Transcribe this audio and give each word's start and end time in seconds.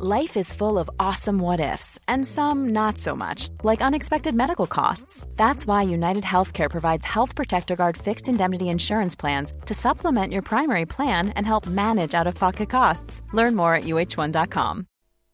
Life 0.00 0.36
is 0.36 0.52
full 0.52 0.78
of 0.78 0.88
awesome 1.00 1.40
what 1.40 1.58
ifs, 1.58 1.98
and 2.06 2.24
some 2.24 2.68
not 2.68 2.98
so 2.98 3.16
much, 3.16 3.48
like 3.64 3.80
unexpected 3.80 4.32
medical 4.32 4.68
costs. 4.68 5.26
That's 5.34 5.66
why 5.66 5.82
United 5.82 6.22
Healthcare 6.22 6.70
provides 6.70 7.04
Health 7.04 7.34
Protector 7.34 7.74
Guard 7.74 7.96
fixed 7.96 8.28
indemnity 8.28 8.68
insurance 8.68 9.16
plans 9.16 9.52
to 9.66 9.74
supplement 9.74 10.32
your 10.32 10.42
primary 10.42 10.86
plan 10.86 11.30
and 11.30 11.44
help 11.44 11.66
manage 11.66 12.14
out 12.14 12.28
of 12.28 12.36
pocket 12.36 12.70
costs. 12.70 13.22
Learn 13.32 13.56
more 13.56 13.74
at 13.74 13.84
uh1.com. 13.84 14.86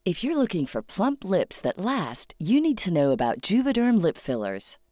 If 0.07 0.25
you're 0.25 0.39
looking 0.39 0.65
for 0.65 0.81
plump 0.81 1.25
lips 1.25 1.61
that 1.61 1.77
last, 1.77 2.35
you 2.39 2.59
need 2.59 2.79
to 2.79 2.93
know 2.93 3.13
about 3.13 3.43
Juvederm 3.43 4.01
lip 4.01 4.17
fillers. 4.17 4.79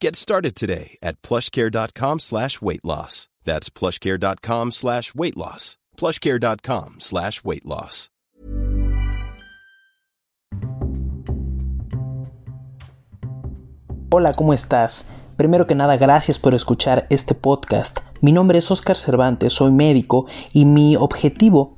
Get 0.00 0.14
started 0.14 0.54
today 0.54 0.96
at 1.02 1.20
plushcare.com 1.22 2.20
slash 2.20 2.62
weight 2.62 2.84
loss. 2.84 3.28
That's 3.44 3.68
plushcare.com 3.68 4.72
slash 4.72 5.14
weight 5.14 5.36
loss. 5.36 5.76
Plushcare.com 5.96 6.96
slash 7.00 7.42
weight 7.44 7.66
loss. 7.66 8.10
Hola, 14.10 14.32
¿cómo 14.34 14.54
estás? 14.54 15.10
Primero 15.36 15.66
que 15.66 15.74
nada, 15.74 15.96
gracias 15.96 16.38
por 16.38 16.54
escuchar 16.54 17.06
este 17.10 17.34
podcast. 17.34 17.98
Mi 18.20 18.32
nombre 18.32 18.58
es 18.58 18.70
Oscar 18.70 18.96
Cervantes, 18.96 19.52
soy 19.52 19.70
médico 19.70 20.26
y 20.52 20.64
mi 20.64 20.96
objetivo 20.96 21.77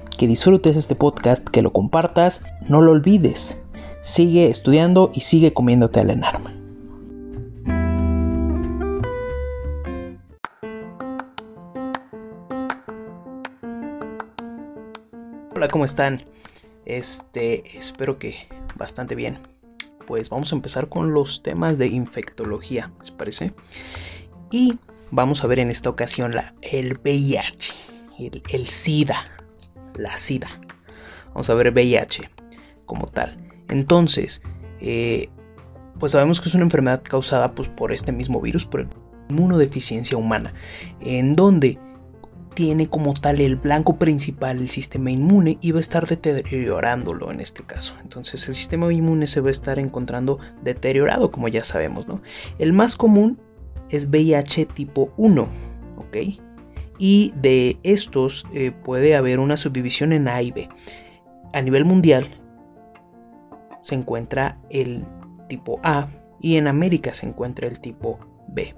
que 0.21 0.27
disfrutes 0.27 0.77
este 0.77 0.93
podcast, 0.93 1.43
que 1.47 1.63
lo 1.63 1.71
compartas, 1.71 2.43
no 2.69 2.79
lo 2.83 2.91
olvides. 2.91 3.65
Sigue 4.01 4.51
estudiando 4.51 5.09
y 5.15 5.21
sigue 5.21 5.51
comiéndote 5.51 5.99
al 5.99 6.11
enarma. 6.11 6.53
Hola, 15.55 15.67
¿cómo 15.71 15.85
están? 15.85 16.23
Este, 16.85 17.75
espero 17.75 18.19
que 18.19 18.47
bastante 18.75 19.15
bien. 19.15 19.39
Pues 20.05 20.29
vamos 20.29 20.51
a 20.51 20.55
empezar 20.55 20.87
con 20.87 21.13
los 21.15 21.41
temas 21.41 21.79
de 21.79 21.87
infectología, 21.87 22.91
¿les 22.99 23.09
parece? 23.09 23.53
Y 24.51 24.77
vamos 25.09 25.43
a 25.43 25.47
ver 25.47 25.61
en 25.61 25.71
esta 25.71 25.89
ocasión 25.89 26.35
la, 26.35 26.53
el 26.61 26.99
VIH, 26.99 27.73
el, 28.19 28.43
el 28.51 28.67
SIDA, 28.67 29.40
la 29.95 30.17
SIDA. 30.17 30.49
Vamos 31.29 31.49
a 31.49 31.53
ver 31.53 31.71
VIH 31.71 32.29
como 32.85 33.05
tal. 33.05 33.37
Entonces, 33.69 34.41
eh, 34.79 35.29
pues 35.99 36.13
sabemos 36.13 36.41
que 36.41 36.49
es 36.49 36.55
una 36.55 36.63
enfermedad 36.63 37.01
causada 37.03 37.53
pues, 37.53 37.69
por 37.69 37.91
este 37.91 38.11
mismo 38.11 38.41
virus, 38.41 38.65
por 38.65 38.87
inmunodeficiencia 39.29 40.17
humana, 40.17 40.53
en 40.99 41.33
donde 41.33 41.79
tiene 42.53 42.89
como 42.89 43.13
tal 43.13 43.39
el 43.39 43.55
blanco 43.55 43.97
principal 43.97 44.57
el 44.57 44.69
sistema 44.69 45.09
inmune 45.09 45.57
y 45.61 45.71
va 45.71 45.77
a 45.77 45.81
estar 45.81 46.05
deteriorándolo 46.05 47.31
en 47.31 47.39
este 47.39 47.63
caso. 47.63 47.95
Entonces 48.01 48.47
el 48.49 48.55
sistema 48.55 48.91
inmune 48.91 49.27
se 49.27 49.41
va 49.41 49.47
a 49.47 49.51
estar 49.51 49.79
encontrando 49.79 50.39
deteriorado, 50.61 51.31
como 51.31 51.47
ya 51.47 51.63
sabemos, 51.63 52.07
¿no? 52.07 52.21
El 52.59 52.73
más 52.73 52.95
común 52.95 53.39
es 53.89 54.09
VIH 54.09 54.65
tipo 54.65 55.13
1, 55.17 55.47
¿ok? 55.97 56.17
Y 57.01 57.33
de 57.35 57.79
estos 57.81 58.45
eh, 58.53 58.69
puede 58.69 59.15
haber 59.15 59.39
una 59.39 59.57
subdivisión 59.57 60.13
en 60.13 60.27
A 60.27 60.39
y 60.43 60.51
B. 60.51 60.69
A 61.51 61.59
nivel 61.63 61.83
mundial 61.83 62.39
se 63.81 63.95
encuentra 63.95 64.59
el 64.69 65.03
tipo 65.49 65.79
A 65.81 66.09
y 66.39 66.57
en 66.57 66.67
América 66.67 67.11
se 67.15 67.25
encuentra 67.25 67.67
el 67.67 67.79
tipo 67.79 68.19
B. 68.49 68.75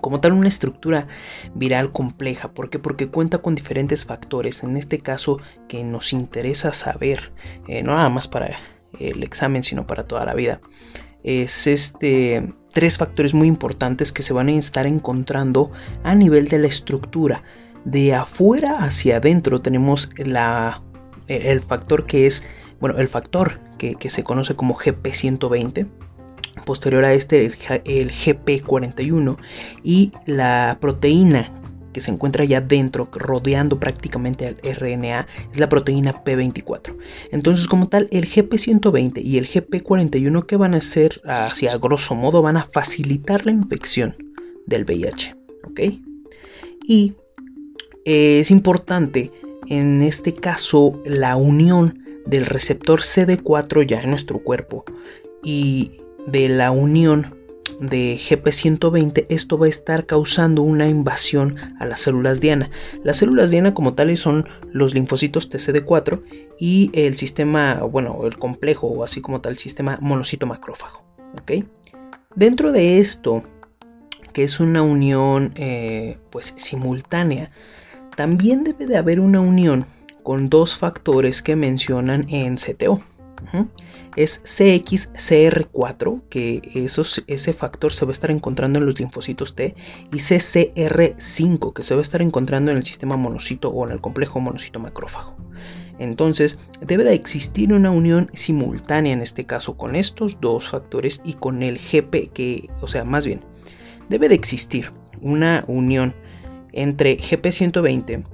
Como 0.00 0.20
tal, 0.20 0.32
una 0.32 0.48
estructura 0.48 1.06
viral 1.54 1.92
compleja. 1.92 2.52
¿Por 2.52 2.70
qué? 2.70 2.78
Porque 2.78 3.08
cuenta 3.08 3.36
con 3.38 3.54
diferentes 3.54 4.06
factores. 4.06 4.62
En 4.62 4.78
este 4.78 5.00
caso, 5.00 5.38
que 5.68 5.84
nos 5.84 6.14
interesa 6.14 6.72
saber, 6.72 7.34
eh, 7.68 7.82
no 7.82 7.94
nada 7.94 8.08
más 8.08 8.26
para 8.26 8.56
el 8.98 9.22
examen, 9.22 9.62
sino 9.62 9.86
para 9.86 10.06
toda 10.06 10.24
la 10.24 10.32
vida 10.32 10.62
es 11.24 11.66
este 11.66 12.54
tres 12.74 12.98
factores 12.98 13.34
muy 13.34 13.48
importantes 13.48 14.12
que 14.12 14.22
se 14.22 14.34
van 14.34 14.48
a 14.48 14.52
estar 14.52 14.86
encontrando 14.86 15.70
a 16.02 16.14
nivel 16.14 16.48
de 16.48 16.58
la 16.58 16.66
estructura. 16.66 17.42
De 17.84 18.14
afuera 18.14 18.78
hacia 18.78 19.18
adentro 19.18 19.60
tenemos 19.60 20.10
la, 20.18 20.82
el 21.28 21.60
factor 21.60 22.06
que 22.06 22.26
es, 22.26 22.44
bueno, 22.80 22.98
el 22.98 23.08
factor 23.08 23.60
que, 23.78 23.96
se 24.08 24.24
conoce 24.24 24.56
como 24.56 24.76
GP120. 24.76 25.86
Posterior 26.66 27.04
a 27.04 27.12
este, 27.14 27.46
el, 27.46 27.52
el 27.84 28.10
GP41 28.10 29.36
y 29.82 30.12
la 30.26 30.78
proteína 30.80 31.52
que 31.94 32.02
se 32.02 32.10
encuentra 32.10 32.44
ya 32.44 32.60
dentro, 32.60 33.08
rodeando 33.12 33.80
prácticamente 33.80 34.46
al 34.46 34.56
RNA, 34.62 35.26
es 35.50 35.58
la 35.58 35.70
proteína 35.70 36.22
P24. 36.22 36.94
Entonces, 37.30 37.66
como 37.66 37.88
tal, 37.88 38.08
el 38.10 38.26
GP120 38.26 39.24
y 39.24 39.38
el 39.38 39.48
GP41 39.48 40.44
que 40.44 40.56
van 40.56 40.74
a 40.74 40.78
hacer, 40.78 41.22
hacia 41.24 41.74
grosso 41.78 42.14
modo, 42.14 42.42
van 42.42 42.58
a 42.58 42.64
facilitar 42.64 43.46
la 43.46 43.52
infección 43.52 44.16
del 44.66 44.84
VIH. 44.84 45.36
¿Ok? 45.64 45.80
Y 46.86 47.14
eh, 48.04 48.40
es 48.40 48.50
importante 48.50 49.32
en 49.68 50.02
este 50.02 50.34
caso 50.34 50.98
la 51.06 51.36
unión 51.36 52.02
del 52.26 52.44
receptor 52.44 53.00
CD4 53.00 53.86
ya 53.86 54.00
en 54.00 54.10
nuestro 54.10 54.38
cuerpo 54.40 54.84
y 55.42 56.00
de 56.26 56.48
la 56.48 56.70
unión 56.70 57.34
de 57.80 58.16
GP120, 58.16 59.26
esto 59.28 59.58
va 59.58 59.66
a 59.66 59.68
estar 59.68 60.06
causando 60.06 60.62
una 60.62 60.88
invasión 60.88 61.56
a 61.78 61.86
las 61.86 62.00
células 62.00 62.40
Diana. 62.40 62.70
Las 63.02 63.18
células 63.18 63.50
Diana 63.50 63.74
como 63.74 63.94
tales 63.94 64.20
son 64.20 64.48
los 64.72 64.94
linfocitos 64.94 65.50
TCD4 65.50 66.22
y 66.58 66.90
el 66.94 67.16
sistema, 67.16 67.74
bueno, 67.82 68.20
el 68.24 68.38
complejo 68.38 68.86
o 68.86 69.04
así 69.04 69.20
como 69.20 69.40
tal, 69.40 69.58
sistema 69.58 69.98
monocito 70.00 70.46
macrófago. 70.46 71.02
Dentro 72.34 72.72
de 72.72 72.98
esto, 72.98 73.42
que 74.32 74.44
es 74.44 74.60
una 74.60 74.82
unión 74.82 75.52
eh, 75.56 76.18
pues 76.30 76.54
simultánea, 76.56 77.50
también 78.16 78.64
debe 78.64 78.86
de 78.86 78.96
haber 78.96 79.20
una 79.20 79.40
unión 79.40 79.86
con 80.22 80.48
dos 80.48 80.76
factores 80.76 81.42
que 81.42 81.56
mencionan 81.56 82.26
en 82.30 82.56
CTO. 82.56 83.02
Es 84.16 84.42
CXCR4, 84.44 86.22
que 86.28 86.62
ese 87.26 87.52
factor 87.52 87.92
se 87.92 88.04
va 88.04 88.10
a 88.10 88.12
estar 88.12 88.30
encontrando 88.30 88.78
en 88.78 88.86
los 88.86 88.98
linfocitos 88.98 89.54
T, 89.56 89.74
y 90.12 90.16
CCR5, 90.16 91.72
que 91.72 91.82
se 91.82 91.94
va 91.94 92.00
a 92.00 92.02
estar 92.02 92.22
encontrando 92.22 92.70
en 92.70 92.76
el 92.76 92.86
sistema 92.86 93.16
monocito 93.16 93.70
o 93.70 93.84
en 93.84 93.92
el 93.92 94.00
complejo 94.00 94.40
monocito 94.40 94.78
macrófago. 94.78 95.36
Entonces, 95.98 96.58
debe 96.80 97.04
de 97.04 97.14
existir 97.14 97.72
una 97.72 97.90
unión 97.90 98.30
simultánea 98.32 99.12
en 99.12 99.22
este 99.22 99.46
caso 99.46 99.76
con 99.76 99.94
estos 99.96 100.40
dos 100.40 100.68
factores 100.68 101.20
y 101.24 101.34
con 101.34 101.62
el 101.62 101.78
GP, 101.78 102.32
que, 102.32 102.68
o 102.80 102.88
sea, 102.88 103.04
más 103.04 103.26
bien, 103.26 103.40
debe 104.08 104.28
de 104.28 104.34
existir 104.34 104.92
una 105.20 105.64
unión 105.68 106.14
entre 106.72 107.16
GP120, 107.18 108.24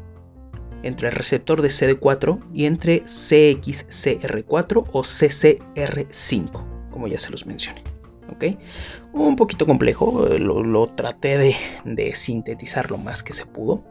entre 0.83 1.09
el 1.09 1.15
receptor 1.15 1.63
de 1.63 1.69
CD4 1.69 2.41
y 2.55 2.67
entre 2.67 3.05
CXCR4 3.05 4.85
o 4.93 5.03
CCR5, 5.03 6.91
como 6.91 7.09
ya 7.09 7.19
se 7.19 7.31
los 7.31 7.47
mencioné. 7.47 7.83
¿ok? 8.31 8.45
Un 9.13 9.37
poquito 9.37 9.67
complejo, 9.67 10.27
lo, 10.39 10.89
traté 10.89 11.55
de, 11.85 12.15
sintetizar 12.15 12.91
lo 12.91 12.99
más 12.99 13.23
que 13.23 13.33
se 13.33 13.47
pudo. 13.47 13.85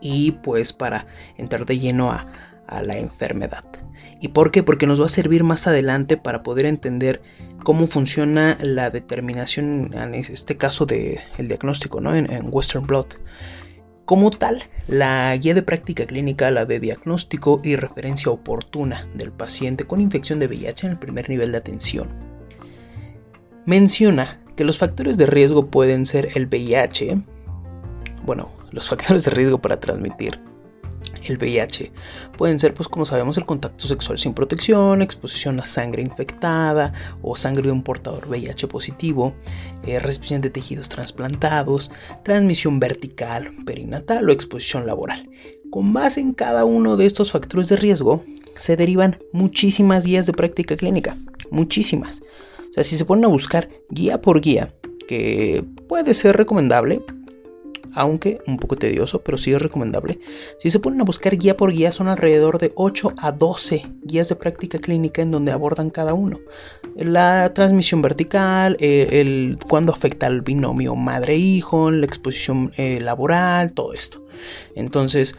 Y 0.00 0.32
pues 0.32 0.72
para 0.72 1.06
entrar 1.36 1.66
de 1.66 1.78
lleno 1.78 2.10
a, 2.10 2.26
la 2.84 2.96
enfermedad. 2.96 3.64
¿Y 4.20 4.28
por 4.28 4.52
qué? 4.52 4.62
Porque 4.62 4.86
nos 4.86 5.00
va 5.00 5.06
a 5.06 5.08
servir 5.08 5.42
más 5.42 5.66
adelante 5.66 6.16
para 6.16 6.44
poder 6.44 6.66
entender 6.66 7.20
cómo 7.64 7.88
funciona 7.88 8.56
la 8.60 8.90
determinación, 8.90 9.92
en 9.92 10.14
este 10.14 10.56
caso 10.56 10.86
del 10.86 11.18
diagnóstico 11.36 12.00
¿no? 12.00 12.14
en, 12.14 12.48
Western 12.48 12.86
Blot. 12.86 13.18
Como 14.10 14.32
tal, 14.32 14.64
la 14.88 15.36
guía 15.36 15.54
de 15.54 15.62
práctica 15.62 16.04
clínica, 16.04 16.50
la 16.50 16.64
de 16.64 16.80
diagnóstico 16.80 17.60
y 17.62 17.76
referencia 17.76 18.32
oportuna 18.32 19.06
del 19.14 19.30
paciente 19.30 19.84
con 19.84 20.00
infección 20.00 20.40
de 20.40 20.48
VIH 20.48 20.86
en 20.86 20.92
el 20.94 20.98
primer 20.98 21.30
nivel 21.30 21.52
de 21.52 21.58
atención, 21.58 22.08
menciona 23.66 24.40
que 24.56 24.64
los 24.64 24.78
factores 24.78 25.16
de 25.16 25.26
riesgo 25.26 25.66
pueden 25.66 26.06
ser 26.06 26.30
el 26.34 26.48
VIH, 26.48 27.22
bueno, 28.26 28.50
los 28.72 28.88
factores 28.88 29.24
de 29.26 29.30
riesgo 29.30 29.62
para 29.62 29.78
transmitir 29.78 30.40
el 31.24 31.38
VIH. 31.38 31.92
Pueden 32.36 32.58
ser, 32.58 32.74
pues 32.74 32.88
como 32.88 33.04
sabemos, 33.04 33.36
el 33.38 33.46
contacto 33.46 33.86
sexual 33.86 34.18
sin 34.18 34.34
protección, 34.34 35.02
exposición 35.02 35.60
a 35.60 35.66
sangre 35.66 36.02
infectada 36.02 36.92
o 37.22 37.36
sangre 37.36 37.64
de 37.64 37.72
un 37.72 37.82
portador 37.82 38.28
VIH 38.28 38.68
positivo, 38.68 39.34
eh, 39.86 40.00
de 40.00 40.50
tejidos 40.50 40.88
trasplantados, 40.88 41.90
transmisión 42.24 42.80
vertical, 42.80 43.50
perinatal 43.64 44.28
o 44.28 44.32
exposición 44.32 44.86
laboral. 44.86 45.28
Con 45.70 45.92
base 45.92 46.20
en 46.20 46.32
cada 46.32 46.64
uno 46.64 46.96
de 46.96 47.06
estos 47.06 47.30
factores 47.30 47.68
de 47.68 47.76
riesgo, 47.76 48.24
se 48.54 48.76
derivan 48.76 49.18
muchísimas 49.32 50.04
guías 50.04 50.26
de 50.26 50.32
práctica 50.32 50.76
clínica, 50.76 51.16
muchísimas. 51.50 52.22
O 52.70 52.72
sea, 52.72 52.84
si 52.84 52.96
se 52.96 53.04
ponen 53.04 53.24
a 53.24 53.28
buscar 53.28 53.68
guía 53.88 54.20
por 54.20 54.40
guía, 54.40 54.74
que 55.08 55.64
puede 55.88 56.14
ser 56.14 56.36
recomendable, 56.36 57.02
aunque 57.94 58.40
un 58.46 58.58
poco 58.58 58.76
tedioso, 58.76 59.22
pero 59.22 59.38
sí 59.38 59.52
es 59.52 59.60
recomendable. 59.60 60.20
Si 60.58 60.70
se 60.70 60.80
ponen 60.80 61.00
a 61.00 61.04
buscar 61.04 61.36
guía 61.36 61.56
por 61.56 61.72
guía, 61.72 61.92
son 61.92 62.08
alrededor 62.08 62.58
de 62.58 62.72
8 62.74 63.14
a 63.18 63.32
12 63.32 63.86
guías 64.02 64.28
de 64.28 64.36
práctica 64.36 64.78
clínica 64.78 65.22
en 65.22 65.30
donde 65.30 65.52
abordan 65.52 65.90
cada 65.90 66.14
uno. 66.14 66.38
La 66.96 67.52
transmisión 67.54 68.02
vertical, 68.02 68.76
eh, 68.80 69.20
el, 69.20 69.58
cuando 69.68 69.92
afecta 69.92 70.26
al 70.26 70.42
binomio 70.42 70.94
madre-hijo, 70.96 71.90
la 71.90 72.06
exposición 72.06 72.72
eh, 72.76 73.00
laboral, 73.00 73.72
todo 73.72 73.92
esto. 73.92 74.24
Entonces, 74.74 75.36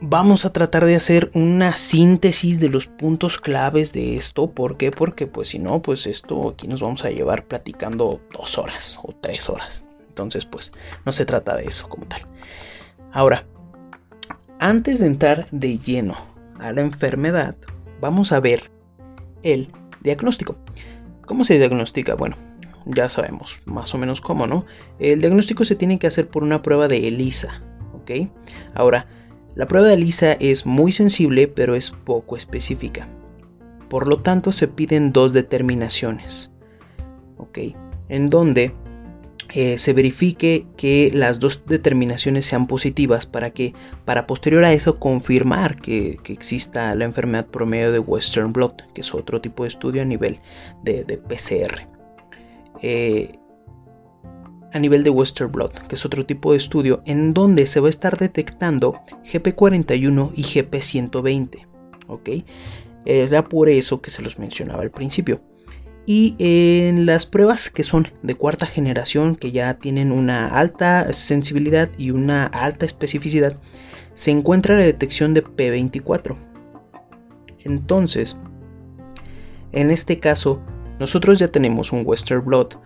vamos 0.00 0.44
a 0.44 0.52
tratar 0.52 0.84
de 0.84 0.96
hacer 0.96 1.30
una 1.34 1.76
síntesis 1.76 2.60
de 2.60 2.68
los 2.68 2.86
puntos 2.86 3.38
claves 3.38 3.92
de 3.92 4.16
esto. 4.16 4.50
¿Por 4.50 4.76
qué? 4.76 4.90
Porque 4.90 5.26
pues 5.26 5.48
si 5.48 5.58
no, 5.58 5.82
pues 5.82 6.06
esto 6.06 6.50
aquí 6.50 6.68
nos 6.68 6.80
vamos 6.80 7.04
a 7.04 7.10
llevar 7.10 7.46
platicando 7.46 8.20
dos 8.32 8.58
horas 8.58 8.98
o 9.02 9.14
tres 9.20 9.48
horas. 9.48 9.86
Entonces, 10.14 10.44
pues 10.44 10.72
no 11.04 11.10
se 11.10 11.26
trata 11.26 11.56
de 11.56 11.64
eso 11.64 11.88
como 11.88 12.06
tal. 12.06 12.24
Ahora, 13.12 13.46
antes 14.60 15.00
de 15.00 15.06
entrar 15.06 15.48
de 15.50 15.78
lleno 15.78 16.14
a 16.60 16.70
la 16.70 16.82
enfermedad, 16.82 17.56
vamos 18.00 18.30
a 18.30 18.38
ver 18.38 18.70
el 19.42 19.72
diagnóstico. 20.02 20.54
¿Cómo 21.26 21.42
se 21.42 21.58
diagnostica? 21.58 22.14
Bueno, 22.14 22.36
ya 22.86 23.08
sabemos 23.08 23.58
más 23.64 23.92
o 23.92 23.98
menos 23.98 24.20
cómo, 24.20 24.46
¿no? 24.46 24.66
El 25.00 25.20
diagnóstico 25.20 25.64
se 25.64 25.74
tiene 25.74 25.98
que 25.98 26.06
hacer 26.06 26.28
por 26.28 26.44
una 26.44 26.62
prueba 26.62 26.86
de 26.86 27.08
ELISA, 27.08 27.60
¿ok? 27.94 28.30
Ahora, 28.72 29.08
la 29.56 29.66
prueba 29.66 29.88
de 29.88 29.94
ELISA 29.94 30.34
es 30.34 30.64
muy 30.64 30.92
sensible, 30.92 31.48
pero 31.48 31.74
es 31.74 31.90
poco 31.90 32.36
específica. 32.36 33.08
Por 33.90 34.06
lo 34.06 34.20
tanto, 34.20 34.52
se 34.52 34.68
piden 34.68 35.12
dos 35.12 35.32
determinaciones, 35.32 36.52
¿ok? 37.36 37.58
En 38.08 38.28
donde 38.28 38.74
eh, 39.56 39.78
se 39.78 39.92
verifique 39.92 40.66
que 40.76 41.12
las 41.14 41.38
dos 41.38 41.62
determinaciones 41.66 42.44
sean 42.44 42.66
positivas 42.66 43.24
para 43.24 43.50
que 43.50 43.72
para 44.04 44.26
posterior 44.26 44.64
a 44.64 44.72
eso 44.72 44.96
confirmar 44.96 45.80
que, 45.80 46.18
exista 46.26 46.92
la 46.96 47.04
enfermedad 47.04 47.46
por 47.46 47.64
medio 47.64 47.92
de 47.92 48.00
Western 48.00 48.52
Blot, 48.52 48.92
que 48.92 49.02
es 49.02 49.14
otro 49.14 49.40
tipo 49.40 49.62
de 49.62 49.68
estudio 49.68 50.02
a 50.02 50.04
nivel 50.04 50.40
de, 50.82 51.04
PCR. 51.04 51.86
Eh, 52.82 53.38
a 54.72 54.78
nivel 54.80 55.04
de 55.04 55.10
Western 55.10 55.52
Blot, 55.52 55.86
que 55.86 55.94
es 55.94 56.04
otro 56.04 56.26
tipo 56.26 56.50
de 56.50 56.58
estudio 56.58 57.02
en 57.06 57.32
donde 57.32 57.66
se 57.66 57.78
va 57.78 57.86
a 57.86 57.90
estar 57.90 58.18
detectando 58.18 59.02
GP41 59.24 60.32
y 60.34 60.42
GP120. 60.42 61.66
¿ok? 62.08 62.30
Era 63.04 63.48
por 63.48 63.68
eso 63.68 64.02
que 64.02 64.10
se 64.10 64.20
los 64.20 64.40
mencionaba 64.40 64.82
al 64.82 64.90
principio. 64.90 65.40
Y 66.06 66.36
en 66.38 67.06
las 67.06 67.24
pruebas 67.24 67.70
que 67.70 67.82
son 67.82 68.08
de 68.22 68.34
cuarta 68.34 68.66
generación, 68.66 69.36
que 69.36 69.52
ya 69.52 69.74
tienen 69.74 70.12
una 70.12 70.48
alta 70.48 71.12
sensibilidad 71.12 71.88
y 71.96 72.10
una 72.10 72.44
alta 72.46 72.84
especificidad, 72.84 73.56
se 74.12 74.30
encuentra 74.30 74.76
la 74.76 74.82
detección 74.82 75.32
de 75.32 75.44
P24. 75.44 76.36
Entonces, 77.64 78.36
en 79.72 79.90
este 79.90 80.20
caso, 80.20 80.60
nosotros 81.00 81.38
ya 81.38 81.48
tenemos 81.48 81.90
un 81.92 82.02
Western 82.04 82.44
Blot 82.44 82.80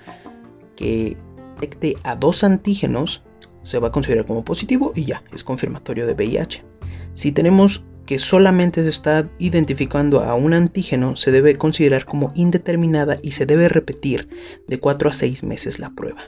que 0.76 1.16
detecte 1.60 1.96
a 2.04 2.14
dos 2.14 2.44
antígenos, 2.44 3.22
se 3.62 3.78
va 3.78 3.88
a 3.88 3.92
considerar 3.92 4.24
como 4.24 4.44
positivo 4.44 4.92
y 4.94 5.04
ya, 5.04 5.22
es 5.32 5.42
confirmatorio 5.42 6.06
de 6.06 6.14
VIH. 6.14 6.64
Si 7.12 7.32
tenemos 7.32 7.84
que 8.08 8.16
solamente 8.16 8.82
se 8.84 8.88
está 8.88 9.28
identificando 9.38 10.20
a 10.20 10.34
un 10.34 10.54
antígeno 10.54 11.14
se 11.14 11.30
debe 11.30 11.58
considerar 11.58 12.06
como 12.06 12.32
indeterminada 12.34 13.18
y 13.22 13.32
se 13.32 13.44
debe 13.44 13.68
repetir 13.68 14.30
de 14.66 14.80
4 14.80 15.10
a 15.10 15.12
6 15.12 15.42
meses 15.42 15.78
la 15.78 15.90
prueba. 15.90 16.22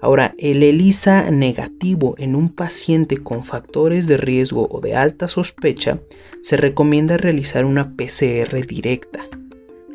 Ahora, 0.00 0.34
el 0.36 0.64
ELISA 0.64 1.30
negativo 1.30 2.16
en 2.18 2.34
un 2.34 2.48
paciente 2.48 3.18
con 3.18 3.44
factores 3.44 4.08
de 4.08 4.16
riesgo 4.16 4.66
o 4.72 4.80
de 4.80 4.96
alta 4.96 5.28
sospecha, 5.28 6.00
se 6.42 6.56
recomienda 6.56 7.16
realizar 7.16 7.64
una 7.64 7.94
PCR 7.94 8.66
directa, 8.66 9.20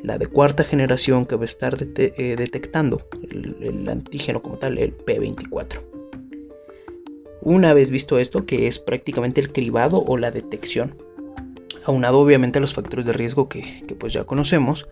la 0.02 0.18
de 0.18 0.28
cuarta 0.28 0.64
generación 0.64 1.26
que 1.26 1.36
va 1.36 1.42
a 1.42 1.46
estar 1.46 1.78
eh, 1.82 2.36
detectando 2.38 3.06
el 3.30 3.90
antígeno 3.90 4.42
como 4.42 4.58
tal, 4.58 4.78
el 4.78 4.96
P24. 4.98 5.89
Una 7.42 7.74
vez 7.74 7.90
visto 7.90 8.20
esto, 8.20 8.46
que 8.46 8.68
es 8.68 8.80
prácticamente 8.80 9.40
el 9.42 9.52
cribado 9.52 10.04
o 10.06 10.18
la 10.18 10.32
detección, 10.32 10.96
aunado 11.86 12.20
obviamente 12.20 12.60
a 12.60 12.62
los 12.62 12.74
factores 12.74 13.06
de 13.06 13.14
riesgo 13.14 13.48
que, 13.48 13.84
pues 13.98 14.14
ya 14.14 14.26
conocemos, 14.26 14.88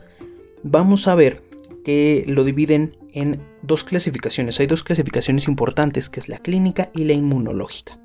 vamos 0.64 1.08
a 1.08 1.16
ver 1.16 1.44
que 1.84 2.24
lo 2.28 2.44
dividen 2.44 2.98
en 3.14 3.42
dos 3.62 3.84
clasificaciones. 3.84 4.60
Hay 4.60 4.68
dos 4.68 4.84
clasificaciones 4.84 5.48
importantes, 5.48 6.10
que 6.10 6.20
es 6.20 6.30
la 6.30 6.40
clínica 6.40 6.90
y 6.94 7.04
la 7.04 7.14
inmunológica. 7.14 8.00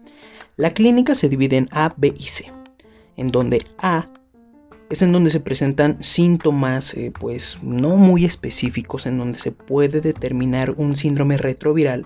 La 0.56 0.70
clínica 0.72 1.14
se 1.14 1.28
divide 1.28 1.56
en 1.56 1.68
A, 1.72 1.94
B 1.96 2.12
y 2.16 2.25
C, 2.25 2.52
en 3.16 3.26
donde 3.26 3.64
A 3.78 4.08
es 4.92 5.00
en 5.00 5.11
donde 5.11 5.30
se 5.30 5.40
presentan 5.40 6.04
síntomas 6.04 6.92
eh, 6.92 7.12
pues 7.18 7.58
no 7.62 7.96
muy 7.96 8.26
específicos, 8.26 9.06
en 9.06 9.16
donde 9.16 9.38
se 9.38 9.50
puede 9.50 10.02
determinar 10.02 10.72
un 10.72 10.96
síndrome 10.96 11.38
retroviral 11.38 12.04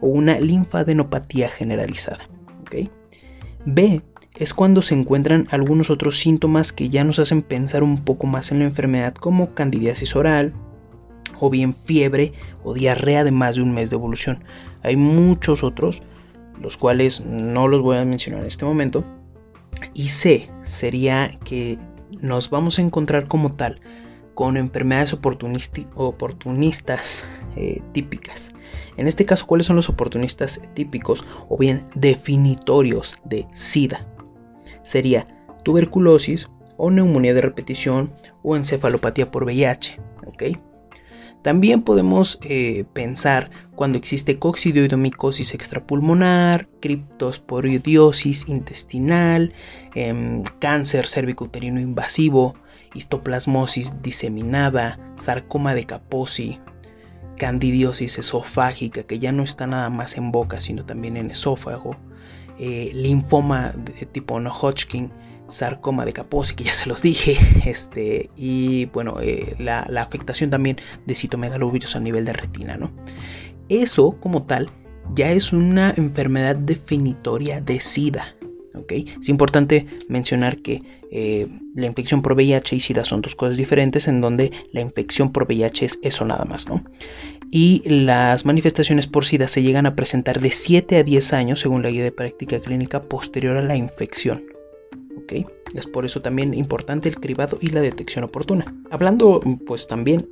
o 0.00 0.08
una 0.08 0.38
linfadenopatía 0.40 1.48
generalizada. 1.48 2.28
B 3.64 4.02
es 4.34 4.54
cuando 4.54 4.82
se 4.82 4.94
encuentran 4.94 5.48
algunos 5.50 5.90
otros 5.90 6.18
síntomas 6.18 6.72
que 6.72 6.88
ya 6.88 7.04
nos 7.04 7.18
hacen 7.18 7.42
pensar 7.42 7.82
un 7.82 8.04
poco 8.04 8.26
más 8.26 8.52
en 8.52 8.60
la 8.60 8.66
enfermedad 8.66 9.14
como 9.14 9.54
candidiasis 9.54 10.14
oral 10.14 10.52
o 11.40 11.50
bien 11.50 11.74
fiebre 11.74 12.32
o 12.62 12.74
diarrea 12.74 13.24
de 13.24 13.30
más 13.30 13.56
de 13.56 13.62
un 13.62 13.74
mes 13.74 13.90
de 13.90 13.96
evolución. 13.96 14.44
Hay 14.82 14.96
muchos 14.96 15.64
otros, 15.64 16.02
los 16.60 16.76
cuales 16.76 17.20
no 17.20 17.68
los 17.68 17.82
voy 17.82 17.96
a 17.96 18.04
mencionar 18.04 18.42
en 18.42 18.46
este 18.46 18.64
momento. 18.64 19.04
Y 19.92 20.08
C 20.08 20.48
sería 20.62 21.32
que 21.44 21.78
nos 22.20 22.50
vamos 22.50 22.78
a 22.78 22.82
encontrar 22.82 23.28
como 23.28 23.52
tal 23.52 23.80
con 24.38 24.56
enfermedades 24.56 25.14
oportunistas 25.14 27.24
eh, 27.56 27.82
típicas. 27.90 28.52
En 28.96 29.08
este 29.08 29.26
caso, 29.26 29.48
¿cuáles 29.48 29.66
son 29.66 29.74
los 29.74 29.88
oportunistas 29.88 30.62
típicos 30.74 31.26
o 31.48 31.58
bien 31.58 31.88
definitorios 31.96 33.16
de 33.24 33.48
SIDA? 33.50 34.06
Sería 34.84 35.26
tuberculosis 35.64 36.48
o 36.76 36.88
neumonía 36.88 37.34
de 37.34 37.40
repetición 37.40 38.12
o 38.44 38.54
encefalopatía 38.54 39.32
por 39.32 39.42
VIH. 39.42 40.00
También 41.42 41.82
podemos 41.82 42.38
eh, 42.42 42.84
pensar 42.92 43.50
cuando 43.74 43.98
existe 43.98 44.38
coccidioidomicosis 44.38 45.52
extrapulmonar, 45.52 46.68
criptosporidiosis 46.78 48.48
intestinal, 48.48 49.52
em, 49.96 50.44
cáncer 50.60 51.08
cervicouterino 51.08 51.80
invasivo, 51.80 52.54
histoplasmosis 52.94 54.02
diseminada, 54.02 54.98
sarcoma 55.16 55.74
de 55.74 55.84
Kaposi, 55.84 56.60
candidiosis 57.36 58.18
esofágica, 58.18 59.04
que 59.04 59.18
ya 59.18 59.32
no 59.32 59.42
está 59.42 59.66
nada 59.66 59.90
más 59.90 60.16
en 60.16 60.30
boca, 60.30 60.60
sino 60.60 60.84
también 60.84 61.16
en 61.16 61.30
esófago, 61.30 61.96
eh, 62.58 62.90
linfoma 62.92 63.72
de 63.76 64.06
tipo 64.06 64.38
no 64.40 64.52
Hodgkin, 64.52 65.10
sarcoma 65.48 66.04
de 66.04 66.12
Kaposi, 66.12 66.54
que 66.54 66.64
ya 66.64 66.72
se 66.72 66.88
los 66.88 67.02
dije, 67.02 67.36
este, 67.68 68.30
y 68.36 68.86
bueno, 68.86 69.16
eh, 69.20 69.56
la, 69.58 69.80
afectación 70.00 70.50
también 70.50 70.78
de 71.06 71.14
citomegalovirus 71.14 71.96
a 71.96 72.00
nivel 72.00 72.24
de 72.24 72.34
retina, 72.34 72.76
¿no? 72.76 72.90
Eso 73.68 74.18
como 74.20 74.44
tal 74.44 74.70
ya 75.14 75.30
es 75.30 75.52
una 75.52 75.92
enfermedad 75.96 76.56
definitoria 76.56 77.60
de 77.60 77.80
SIDA, 77.80 78.36
Es 78.88 79.28
importante 79.28 79.86
mencionar 80.08 80.58
que 80.58 80.82
eh, 81.10 81.46
la 81.74 81.86
infección 81.86 82.22
por 82.22 82.34
VIH 82.34 82.76
y 82.76 82.80
SIDA 82.80 83.04
son 83.04 83.22
dos 83.22 83.34
cosas 83.34 83.56
diferentes, 83.56 84.08
en 84.08 84.20
donde 84.20 84.52
la 84.72 84.80
infección 84.80 85.32
por 85.32 85.44
VIH 85.44 85.86
es 85.86 85.98
eso 86.02 86.24
nada 86.24 86.44
más, 86.44 86.68
¿no? 86.68 86.84
Y 87.50 87.82
las 87.88 88.44
manifestaciones 88.44 89.06
por 89.06 89.24
SIDA 89.24 89.48
se 89.48 89.62
llegan 89.62 89.86
a 89.86 89.96
presentar 89.96 90.40
de 90.40 90.50
7 90.50 90.98
a 90.98 91.02
10 91.02 91.32
años, 91.32 91.60
según 91.60 91.82
la 91.82 91.90
guía 91.90 92.04
de 92.04 92.12
práctica 92.12 92.60
clínica, 92.60 93.02
posterior 93.02 93.56
a 93.56 93.62
la 93.62 93.76
infección. 93.76 94.44
Es 95.74 95.86
por 95.86 96.04
eso 96.04 96.22
también 96.22 96.54
importante 96.54 97.08
el 97.08 97.16
cribado 97.16 97.58
y 97.60 97.70
la 97.70 97.80
detección 97.80 98.24
oportuna. 98.24 98.74
Hablando 98.90 99.40
pues 99.66 99.86
también 99.86 100.28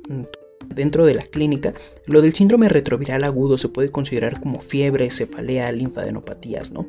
dentro 0.65 1.05
de 1.05 1.15
la 1.15 1.21
clínica, 1.21 1.73
lo 2.05 2.21
del 2.21 2.33
síndrome 2.33 2.69
retroviral 2.69 3.23
agudo 3.23 3.57
se 3.57 3.69
puede 3.69 3.91
considerar 3.91 4.39
como 4.39 4.61
fiebre, 4.61 5.11
cefalea, 5.11 5.71
linfadenopatías, 5.71 6.71
¿no? 6.71 6.87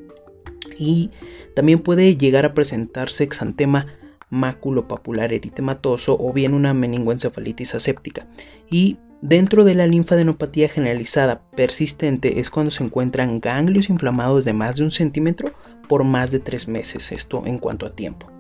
Y 0.78 1.11
también 1.54 1.80
puede 1.80 2.16
llegar 2.16 2.47
a 2.47 2.54
presentarse 2.54 3.25
exantema 3.25 3.87
maculopapular 4.30 5.32
eritematoso 5.32 6.16
o 6.18 6.32
bien 6.32 6.54
una 6.54 6.75
meningoencefalitis 6.75 7.75
aséptica. 7.75 8.26
Y 8.70 8.99
dentro 9.20 9.64
de 9.64 9.75
la 9.75 9.87
linfadenopatía 9.87 10.68
generalizada 10.68 11.42
persistente 11.56 12.40
es 12.40 12.50
cuando 12.50 12.70
se 12.70 12.85
encuentran 12.85 13.40
ganglios 13.40 13.90
inflamados 13.90 14.44
de 14.44 14.52
más 14.52 14.76
de 14.76 14.85
un 14.85 14.90
centímetro 14.90 15.52
por 15.88 16.04
más 16.04 16.30
de 16.30 16.38
tres 16.38 16.68
meses, 16.68 17.12
esto 17.12 17.42
en 17.47 17.58
cuanto 17.58 17.87
a 17.87 17.90
tiempo. 17.90 18.30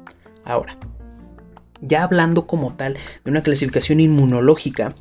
Ahora, 0.44 0.78
ya 1.80 2.02
hablando 2.02 2.46
como 2.46 2.74
tal 2.74 2.96
de 3.24 3.30
una 3.30 3.42
clasificación 3.42 4.00
inmunológica 4.00 4.94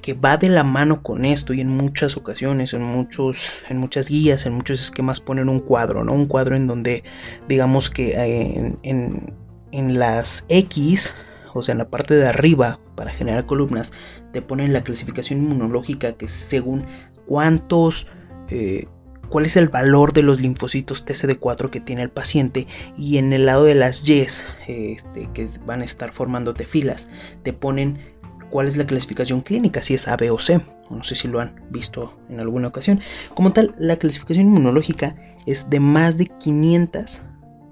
que 0.00 0.14
va 0.14 0.36
de 0.36 0.48
la 0.48 0.64
mano 0.64 1.02
con 1.02 1.24
esto 1.24 1.52
y 1.52 1.60
en 1.60 1.68
muchas 1.68 2.16
ocasiones, 2.16 2.74
en, 2.74 2.82
muchos, 2.82 3.50
en 3.68 3.78
muchas 3.78 4.08
guías, 4.08 4.46
en 4.46 4.54
muchos 4.54 4.80
esquemas 4.80 5.20
ponen 5.20 5.48
un 5.48 5.60
cuadro, 5.60 6.04
¿no? 6.04 6.12
Un 6.12 6.26
cuadro 6.26 6.56
en 6.56 6.66
donde 6.66 7.04
digamos 7.48 7.90
que 7.90 8.12
eh, 8.12 8.76
en, 8.82 9.34
en 9.72 9.98
las 9.98 10.46
X, 10.48 11.14
o 11.52 11.62
sea, 11.62 11.72
en 11.72 11.78
la 11.78 11.88
parte 11.88 12.14
de 12.14 12.26
arriba 12.26 12.80
para 12.94 13.12
generar 13.12 13.46
columnas, 13.46 13.92
te 14.32 14.42
ponen 14.42 14.72
la 14.72 14.82
clasificación 14.82 15.40
inmunológica 15.40 16.12
que 16.14 16.28
según 16.28 16.86
cuántos... 17.26 18.06
Eh, 18.48 18.86
cuál 19.28 19.46
es 19.46 19.56
el 19.56 19.68
valor 19.68 20.12
de 20.12 20.22
los 20.22 20.40
linfocitos 20.40 21.06
TCD4 21.06 21.70
que 21.70 21.80
tiene 21.80 22.02
el 22.02 22.10
paciente 22.10 22.66
y 22.98 23.16
en 23.16 23.32
el 23.32 23.46
lado 23.46 23.64
de 23.64 23.76
las 23.76 24.06
Y 24.06 24.16
este, 24.66 25.30
que 25.32 25.48
van 25.64 25.82
a 25.82 25.84
estar 25.84 26.10
formándote 26.12 26.64
filas 26.64 27.08
te 27.44 27.52
ponen 27.52 28.00
cuál 28.50 28.68
es 28.68 28.76
la 28.76 28.86
clasificación 28.86 29.40
clínica, 29.40 29.82
si 29.82 29.94
es 29.94 30.08
A, 30.08 30.16
B 30.16 30.30
o 30.30 30.38
C. 30.38 30.60
No 30.90 31.04
sé 31.04 31.14
si 31.14 31.28
lo 31.28 31.40
han 31.40 31.54
visto 31.70 32.18
en 32.28 32.40
alguna 32.40 32.68
ocasión. 32.68 33.00
Como 33.34 33.52
tal, 33.52 33.74
la 33.78 33.96
clasificación 33.96 34.46
inmunológica 34.46 35.12
es 35.46 35.70
de 35.70 35.80
más 35.80 36.18
de 36.18 36.26
500. 36.26 37.22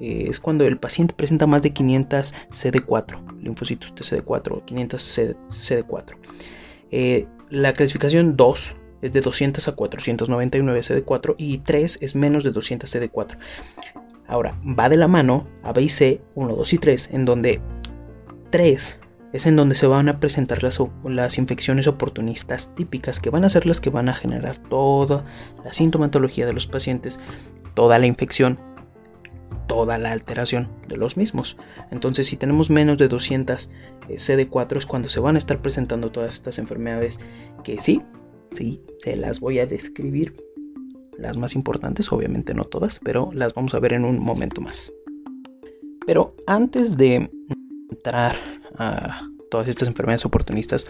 Eh, 0.01 0.27
es 0.29 0.39
cuando 0.39 0.65
el 0.65 0.79
paciente 0.79 1.15
presenta 1.15 1.47
más 1.47 1.63
de 1.63 1.73
500 1.73 2.35
CD4, 2.51 3.43
linfocitos 3.43 3.95
TCD4, 3.95 4.65
500 4.65 5.19
CD4. 5.49 6.17
Eh, 6.91 7.27
la 7.51 7.73
clasificación 7.73 8.37
2 8.37 8.75
es 9.03 9.13
de 9.13 9.21
200 9.21 9.67
a 9.67 9.73
499 9.73 10.81
CD4 10.81 11.35
y 11.39 11.59
3 11.59 11.99
es 12.01 12.15
menos 12.15 12.45
de 12.45 12.51
200 12.51 12.95
CD4. 12.95 13.39
Ahora, 14.29 14.61
va 14.63 14.89
de 14.89 14.97
la 14.97 15.09
mano 15.09 15.49
a 15.63 15.73
B 15.73 15.83
y 15.83 15.89
C, 15.89 16.21
1, 16.35 16.55
2 16.55 16.73
y 16.73 16.79
3, 16.79 17.11
en 17.13 17.25
donde 17.25 17.61
3 18.51 19.01
es 19.33 19.47
en 19.47 19.57
donde 19.57 19.75
se 19.75 19.87
van 19.87 20.09
a 20.09 20.21
presentar 20.21 20.63
las, 20.63 20.79
las, 21.05 21.39
infecciones 21.39 21.87
oportunistas 21.87 22.75
típicas, 22.75 23.21
que 23.21 23.31
van 23.31 23.45
a 23.45 23.49
ser 23.49 23.67
las 23.67 23.81
que 23.81 23.91
van 23.91 24.09
a 24.09 24.15
generar 24.15 24.59
toda 24.59 25.25
la 25.65 25.73
sintomatología 25.73 26.47
de 26.47 26.53
los 26.53 26.67
pacientes, 26.67 27.21
toda 27.75 27.99
la 27.99 28.07
infección, 28.07 28.59
toda 29.67 29.99
la 29.99 30.13
alteración 30.13 30.69
de 30.89 30.97
los 30.97 31.17
mismos. 31.17 31.57
Entonces, 31.91 32.27
si 32.27 32.37
tenemos 32.37 32.71
menos 32.71 32.99
de 32.99 33.09
200 33.09 33.71
eh, 34.09 34.15
CD4 34.15 34.79
es 34.79 34.87
cuando 34.87 35.09
se 35.09 35.21
van 35.21 35.35
a 35.35 35.39
estar 35.39 35.61
presentando 35.61 36.11
todas 36.11 36.35
estas 36.35 36.59
enfermedades 36.59 37.21
que 37.65 37.81
sí, 37.81 38.03
Sí, 38.53 38.81
se 38.99 39.17
las 39.17 39.41
voy 39.41 39.59
a 39.59 39.67
describir. 39.67 40.45
Las 41.17 41.37
más 41.37 41.55
importantes, 41.55 42.13
obviamente 42.13 42.55
no 42.55 42.65
todas, 42.65 43.01
pero 43.01 43.31
las 43.33 43.53
vamos 43.53 43.75
a 43.75 43.81
ver 43.81 43.93
en 43.93 44.05
un 44.05 44.21
momento 44.21 44.61
más. 44.61 44.93
Pero 46.07 46.35
antes 46.47 46.97
de 46.97 47.31
entrar 47.91 48.37
a 48.79 49.29
todas 49.51 49.69
estas 49.69 49.89
enfermedades 49.89 50.25
oportunistas, 50.25 50.87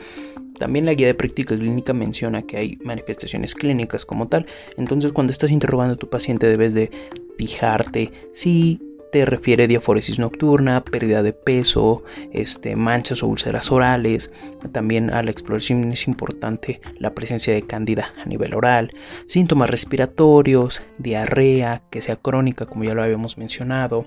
también 0.59 0.85
la 0.85 0.95
guía 0.95 1.07
de 1.07 1.15
práctica 1.15 1.57
clínica 1.57 1.93
menciona 1.95 2.43
que 2.43 2.57
hay 2.57 2.79
manifestaciones 2.83 3.55
clínicas 3.55 4.05
como 4.05 4.29
tal. 4.29 4.47
Entonces 4.77 5.13
cuando 5.13 5.33
estás 5.33 5.51
interrogando 5.51 5.95
a 5.95 5.99
tu 5.99 6.11
paciente 6.11 6.47
debes 6.47 6.75
de 6.75 6.91
fijarte 7.37 8.13
si 8.33 8.81
te 9.11 9.25
refiere 9.25 9.65
a 9.65 9.67
diaforesis 9.67 10.19
nocturna, 10.19 10.85
pérdida 10.85 11.23
de 11.23 11.33
peso, 11.33 12.03
este, 12.33 12.77
manchas 12.77 13.23
o 13.23 13.27
úlceras 13.27 13.73
orales. 13.73 14.31
También 14.73 15.11
a 15.11 15.23
la 15.23 15.31
exploración 15.31 15.91
es 15.93 16.07
importante 16.09 16.81
la 16.99 17.15
presencia 17.15 17.55
de 17.55 17.63
cándida 17.63 18.13
a 18.23 18.27
nivel 18.27 18.55
oral, 18.55 18.91
síntomas 19.27 19.71
respiratorios, 19.71 20.83
diarrea, 20.99 21.83
que 21.91 22.03
sea 22.03 22.17
crónica 22.17 22.67
como 22.67 22.85
ya 22.85 22.95
lo 22.95 23.03
habíamos 23.03 23.39
mencionado. 23.39 24.07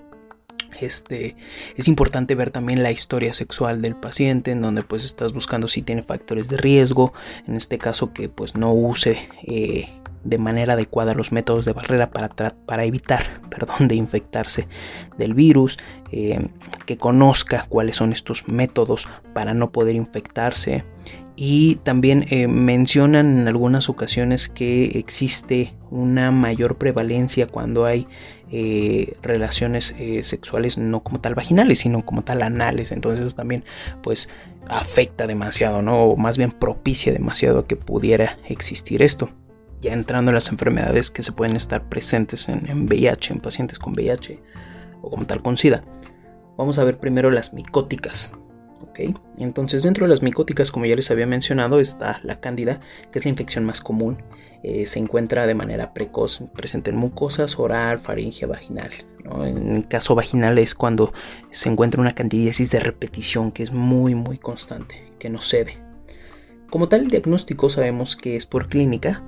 Este, 0.80 1.36
es 1.76 1.88
importante 1.88 2.34
ver 2.34 2.50
también 2.50 2.82
la 2.82 2.90
historia 2.90 3.32
sexual 3.32 3.82
del 3.82 3.94
paciente 3.94 4.52
en 4.52 4.62
donde 4.62 4.82
pues 4.82 5.04
estás 5.04 5.32
buscando 5.32 5.68
si 5.68 5.82
tiene 5.82 6.02
factores 6.02 6.48
de 6.48 6.56
riesgo 6.56 7.12
en 7.46 7.56
este 7.56 7.78
caso 7.78 8.12
que 8.12 8.28
pues 8.28 8.56
no 8.56 8.72
use 8.72 9.28
eh, 9.44 9.88
de 10.24 10.38
manera 10.38 10.74
adecuada 10.74 11.14
los 11.14 11.32
métodos 11.32 11.64
de 11.64 11.72
barrera 11.72 12.10
para, 12.10 12.28
para 12.28 12.84
evitar 12.84 13.40
perdón, 13.50 13.88
de 13.88 13.96
infectarse 13.96 14.68
del 15.18 15.34
virus, 15.34 15.78
eh, 16.10 16.48
que 16.86 16.96
conozca 16.96 17.66
cuáles 17.68 17.96
son 17.96 18.12
estos 18.12 18.48
métodos 18.48 19.08
para 19.34 19.54
no 19.54 19.70
poder 19.72 19.94
infectarse. 19.94 20.84
Y 21.34 21.76
también 21.76 22.26
eh, 22.28 22.46
mencionan 22.46 23.40
en 23.40 23.48
algunas 23.48 23.88
ocasiones 23.88 24.48
que 24.48 24.84
existe 24.98 25.74
una 25.90 26.30
mayor 26.30 26.76
prevalencia 26.76 27.46
cuando 27.46 27.86
hay 27.86 28.06
eh, 28.52 29.16
relaciones 29.22 29.94
sexuales 30.22 30.78
no 30.78 31.02
como 31.02 31.20
tal 31.20 31.34
vaginales, 31.34 31.80
sino 31.80 32.04
como 32.04 32.22
tal 32.22 32.42
anales. 32.42 32.92
Entonces 32.92 33.24
eso 33.24 33.34
también 33.34 33.64
pues 34.02 34.28
afecta 34.68 35.26
demasiado, 35.26 35.82
¿no? 35.82 36.04
O 36.04 36.16
más 36.16 36.38
bien 36.38 36.52
propicia 36.52 37.12
demasiado 37.12 37.64
que 37.64 37.76
pudiera 37.76 38.38
existir 38.48 39.02
esto 39.02 39.30
ya 39.82 39.92
entrando 39.92 40.30
en 40.30 40.36
las 40.36 40.48
enfermedades 40.48 41.10
que 41.10 41.22
se 41.22 41.32
pueden 41.32 41.56
estar 41.56 41.88
presentes 41.88 42.48
en, 42.48 42.86
VIH, 42.86 43.34
en 43.34 43.40
pacientes 43.40 43.78
con 43.78 43.92
VIH 43.92 44.40
o 45.02 45.10
como 45.10 45.26
tal 45.26 45.42
con 45.42 45.56
SIDA. 45.56 45.82
Vamos 46.56 46.78
a 46.78 46.84
ver 46.84 46.98
primero 46.98 47.30
las 47.30 47.52
micóticas. 47.52 48.32
Entonces 49.38 49.82
dentro 49.82 50.06
de 50.06 50.10
las 50.10 50.22
micóticas, 50.22 50.70
como 50.70 50.86
ya 50.86 50.96
les 50.96 51.10
había 51.10 51.26
mencionado, 51.26 51.80
está 51.80 52.20
la 52.22 52.40
cándida, 52.40 52.80
que 53.10 53.18
es 53.18 53.24
la 53.24 53.30
infección 53.30 53.64
más 53.64 53.80
común. 53.80 54.22
Eh, 54.62 54.86
se 54.86 54.98
encuentra 54.98 55.46
de 55.46 55.54
manera 55.54 55.92
precoz, 55.92 56.44
presente 56.54 56.90
en 56.90 56.96
mucosas, 56.96 57.58
oral, 57.58 57.98
faringe, 57.98 58.46
vaginal. 58.46 58.90
En 59.24 59.76
el 59.76 59.88
caso 59.88 60.14
vaginal 60.14 60.58
es 60.58 60.74
cuando 60.74 61.12
se 61.50 61.68
encuentra 61.68 62.00
una 62.00 62.14
candidiasis 62.14 62.70
de 62.70 62.80
repetición 62.80 63.52
que 63.52 63.62
es 63.62 63.72
muy 63.72 64.14
muy 64.14 64.38
constante, 64.38 65.12
que 65.18 65.30
no 65.30 65.40
cede. 65.40 65.78
Como 66.70 66.88
tal, 66.88 67.02
el 67.02 67.08
diagnóstico 67.08 67.68
sabemos 67.68 68.16
que 68.16 68.36
es 68.36 68.46
por 68.46 68.68
clínica, 68.68 69.22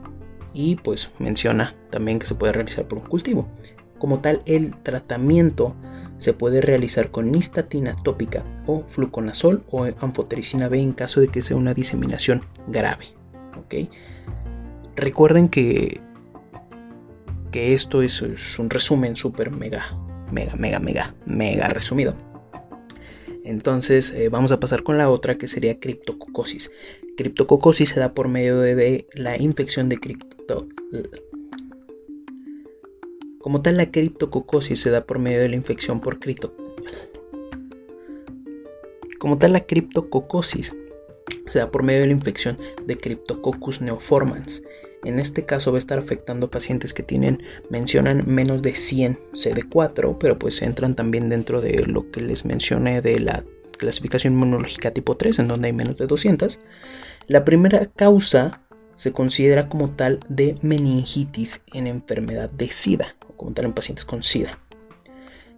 y 0.55 0.77
pues 0.77 1.11
menciona 1.19 1.75
también 1.91 2.19
que 2.19 2.27
se 2.27 2.37
puede 2.37 2.53
realizar 2.53 2.87
por 2.87 2.99
un 2.99 3.07
cultivo. 3.07 3.49
Como 3.99 4.21
tal, 4.21 4.41
el 4.47 4.75
tratamiento 4.83 5.75
se 6.19 6.33
puede 6.33 6.61
realizar 6.61 7.11
con 7.11 7.31
nistatina 7.31 7.95
tópica 8.03 8.45
o 8.67 8.85
fluconazol 8.87 9.65
o 9.71 9.85
anfotericina 9.85 10.69
B 10.69 10.81
en 10.81 10.93
caso 10.93 11.21
de 11.21 11.29
que 11.29 11.43
sea 11.43 11.57
una 11.57 11.75
diseminación 11.75 12.43
grave. 12.69 13.07
Recuerden 14.97 15.49
que, 15.49 16.01
que 17.51 17.75
esto 17.75 18.03
es, 18.03 18.23
un 18.59 18.71
resumen 18.71 19.17
súper 19.17 19.51
mega, 19.51 19.97
mega, 20.31 20.55
mega, 20.55 20.79
mega, 20.79 21.15
mega 21.27 21.69
resumido. 21.69 22.15
Entonces 23.45 24.13
eh, 24.13 24.29
vamos 24.29 24.53
a 24.53 24.61
pasar 24.61 24.83
con 24.83 24.97
la 24.97 25.11
otra 25.11 25.37
que 25.37 25.49
sería 25.49 25.79
criptococosis. 25.79 26.71
Criptococosis 27.17 27.91
se 27.91 28.01
da 28.01 28.15
por 28.15 28.29
medio 28.29 28.59
de, 28.59 29.07
la 29.15 29.41
infección 29.41 29.89
de 29.89 29.99
cripto... 29.99 30.69
Como 33.45 33.61
tal, 33.61 33.77
la 33.77 33.91
criptococosis 33.91 34.81
se 34.81 34.89
da 34.89 35.05
por 35.05 35.19
medio 35.19 35.41
de 35.41 35.51
la 35.51 35.55
infección 35.55 36.01
por 36.01 36.19
cripto... 36.19 36.55
Como 39.19 39.37
tal, 39.37 39.53
la 39.53 39.61
criptococosis 39.61 40.75
se 41.49 41.59
da 41.59 41.71
por 41.71 41.83
medio 41.83 42.01
de 42.01 42.07
la 42.07 42.15
infección 42.15 42.57
de 42.87 42.97
Cryptococcus 42.97 43.83
neoformans. 43.83 44.63
En 45.05 45.21
este 45.21 45.45
caso 45.45 45.73
va 45.73 45.77
a 45.77 45.79
estar 45.79 45.99
afectando 45.99 46.51
pacientes 46.51 46.95
que 46.95 47.03
tienen, 47.03 47.43
mencionan 47.69 48.23
menos 48.27 48.63
de 48.63 48.75
100 48.75 49.19
CD4, 49.35 50.17
pero 50.19 50.39
pues 50.39 50.63
entran 50.63 50.95
también 50.95 51.29
dentro 51.29 51.61
de 51.61 51.85
lo 51.85 52.11
que 52.11 52.23
les 52.23 52.47
mencioné 52.47 53.03
de 53.03 53.19
la 53.19 53.45
clasificación 53.77 54.33
inmunológica 54.33 54.93
tipo 54.93 55.19
3, 55.19 55.41
en 55.41 55.49
donde 55.49 55.67
hay 55.67 55.75
menos 55.75 55.99
de 55.99 56.07
200. 56.07 56.61
La 57.27 57.45
primera 57.45 57.85
causa 57.95 58.63
se 58.97 59.13
considera 59.13 59.69
como 59.69 59.91
tal 59.91 60.21
de 60.31 60.57
meningitis 60.63 61.61
en 61.75 61.87
enfermedad 61.87 62.49
de 62.49 62.71
SIDA, 62.71 63.17
en 63.47 63.73
pacientes 63.73 64.05
con 64.05 64.23
SIDA. 64.23 64.59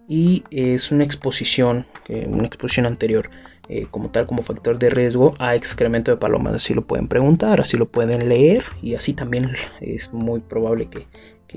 Y 0.07 0.43
es 0.51 0.91
una 0.91 1.03
exposición, 1.03 1.85
una 2.07 2.47
exposición 2.47 2.85
anterior 2.85 3.29
eh, 3.69 3.85
como 3.91 4.09
tal 4.11 4.25
como 4.27 4.43
factor 4.43 4.79
de 4.79 4.89
riesgo 4.89 5.33
a 5.39 5.53
excremento 5.53 6.09
de 6.09 6.15
palomas. 6.15 6.53
Así 6.53 6.73
lo 6.73 6.87
pueden 6.87 7.09
preguntar, 7.09 7.59
así 7.59 7.75
lo 7.75 7.89
pueden 7.89 8.29
leer 8.29 8.63
y 8.81 8.95
así 8.95 9.13
también 9.13 9.51
es 9.81 10.13
muy 10.13 10.39
probable 10.39 10.89
que, 10.89 11.07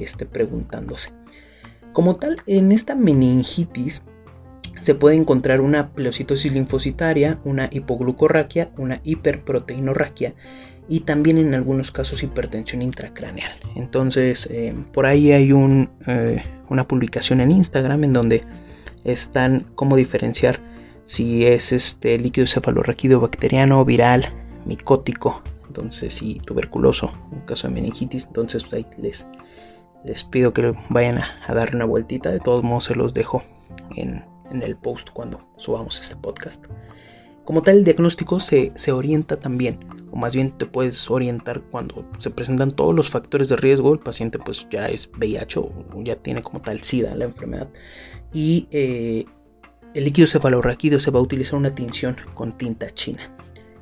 esté 0.02 0.24
preguntándose. 0.24 1.12
Como 1.92 2.14
tal, 2.14 2.40
en 2.46 2.72
esta 2.72 2.94
meningitis 2.94 4.02
se 4.80 4.94
puede 4.94 5.16
encontrar 5.16 5.60
una 5.60 5.90
pleocitosis 5.90 6.52
linfocitaria, 6.52 7.38
una 7.44 7.68
hipoglucorraquia, 7.70 8.70
una 8.78 9.00
hiperproteinorraquia 9.04 10.34
y 10.90 11.00
también 11.00 11.38
en 11.38 11.54
algunos 11.54 11.92
casos 11.92 12.22
hipertensión 12.24 12.82
intracraneal. 12.82 13.52
Entonces, 13.76 14.48
eh, 14.50 14.74
por 14.92 15.06
ahí 15.06 15.30
hay 15.30 15.52
un, 15.52 15.88
eh, 16.08 16.42
una 16.68 16.86
publicación 16.88 17.40
en 17.40 17.52
Instagram 17.52 18.02
en 18.02 18.12
donde 18.12 18.44
están 19.04 19.68
cómo 19.76 19.94
diferenciar 19.94 20.60
si 21.04 21.46
es 21.46 21.72
este 21.72 22.18
líquido 22.18 22.48
cefalorraquídeo 22.48 23.20
bacteriano, 23.20 23.84
viral, 23.84 24.34
micótico, 24.66 25.42
entonces 25.68 26.20
y 26.22 26.40
tuberculoso, 26.40 27.12
en 27.32 27.40
caso 27.42 27.68
de 27.68 27.74
meningitis, 27.74 28.26
entonces 28.26 28.64
pues, 28.64 28.74
ahí 28.74 28.86
les, 28.98 29.28
les 30.04 30.24
pido 30.24 30.52
que 30.52 30.74
vayan 30.88 31.18
a, 31.18 31.54
dar 31.54 31.74
una 31.74 31.84
vueltita, 31.84 32.30
de 32.30 32.40
todos 32.40 32.64
modos 32.64 32.84
se 32.84 32.96
los 32.96 33.14
dejo 33.14 33.44
en, 33.96 34.24
el 34.60 34.76
post 34.76 35.10
cuando 35.12 35.40
subamos 35.56 36.00
este 36.00 36.16
podcast. 36.16 36.64
Como 37.44 37.62
tal, 37.62 37.78
el 37.78 37.84
diagnóstico 37.84 38.38
se, 38.38 38.72
se, 38.74 38.92
orienta 38.92 39.36
también, 39.36 39.78
o 40.10 40.16
más 40.16 40.34
bien 40.34 40.52
te 40.52 40.66
puedes 40.66 41.10
orientar 41.10 41.62
cuando 41.62 42.04
se 42.18 42.30
presentan 42.30 42.70
todos 42.70 42.94
los 42.94 43.10
factores 43.10 43.48
de 43.48 43.56
riesgo, 43.56 43.92
el 43.92 43.98
paciente 43.98 44.38
pues 44.38 44.66
ya 44.70 44.88
es 44.88 45.10
VIH 45.18 45.58
o 45.58 45.72
ya 46.04 46.16
tiene 46.16 46.42
como 46.42 46.60
tal 46.60 46.80
SIDA 46.82 47.14
la 47.14 47.24
enfermedad, 47.24 47.68
y 48.32 48.68
eh, 48.70 49.24
el 49.94 50.04
líquido 50.04 50.26
cefalorraquídeo 50.26 51.00
se 51.00 51.10
va 51.10 51.18
a 51.18 51.22
utilizar 51.22 51.58
una 51.58 51.74
tinción 51.74 52.16
con 52.34 52.56
tinta 52.56 52.90
china. 52.90 53.20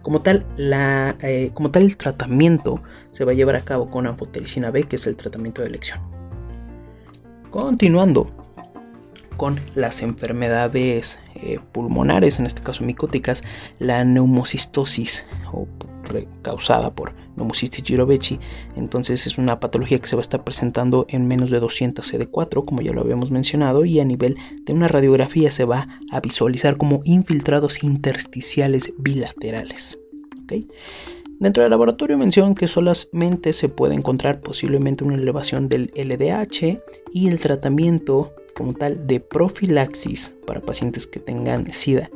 Como 0.02 0.22
tal, 0.22 0.46
la, 0.56 1.16
eh, 1.20 1.50
como 1.52 1.70
tal, 1.70 1.82
el 1.82 1.96
tratamiento 1.96 2.82
se 3.10 3.24
va 3.24 3.32
a 3.32 3.34
llevar 3.34 3.56
a 3.56 3.60
cabo 3.60 3.90
con 3.90 4.06
anfotericina 4.06 4.70
B, 4.70 4.84
que 4.84 4.96
es 4.96 5.06
el 5.06 5.16
tratamiento 5.16 5.60
de 5.60 5.68
elección. 5.68 6.00
Continuando 7.50 8.37
con 9.38 9.60
las 9.74 10.02
enfermedades 10.02 11.20
eh, 11.36 11.60
pulmonares, 11.72 12.38
en 12.38 12.44
este 12.44 12.60
caso 12.60 12.84
micóticas, 12.84 13.44
la 13.78 14.04
neumocistosis 14.04 15.24
o 15.52 15.66
causada 16.42 16.94
por 16.94 17.14
Pneumocystis 17.34 17.84
jirovecii. 17.84 18.40
Entonces 18.76 19.26
es 19.26 19.38
una 19.38 19.60
patología 19.60 19.98
que 19.98 20.08
se 20.08 20.16
va 20.16 20.20
a 20.20 20.22
estar 20.22 20.42
presentando 20.42 21.06
en 21.08 21.26
menos 21.26 21.50
de 21.50 21.60
200 21.60 22.12
CD4, 22.12 22.64
como 22.64 22.82
ya 22.82 22.92
lo 22.92 23.00
habíamos 23.00 23.30
mencionado, 23.30 23.84
y 23.84 24.00
a 24.00 24.04
nivel 24.04 24.36
de 24.64 24.72
una 24.72 24.88
radiografía 24.88 25.50
se 25.50 25.64
va 25.64 25.88
a 26.10 26.20
visualizar 26.20 26.76
como 26.76 27.00
infiltrados 27.04 27.84
intersticiales 27.84 28.92
bilaterales. 28.98 29.98
Dentro 31.38 31.62
del 31.62 31.70
laboratorio 31.70 32.18
mencionan 32.18 32.54
que 32.56 32.66
solamente 32.66 33.52
se 33.52 33.68
puede 33.68 33.94
encontrar 33.94 34.40
posiblemente 34.40 35.04
una 35.04 35.14
elevación 35.14 35.68
del 35.68 35.92
LDH 35.94 36.80
y 37.12 37.28
el 37.28 37.38
tratamiento 37.38 38.32
como 38.58 38.74
tal 38.74 39.06
de 39.06 39.20
profilaxis 39.20 40.34
para 40.44 40.60
pacientes 40.60 41.06
que 41.06 41.20
tengan 41.20 41.72
SIDA 41.72 42.10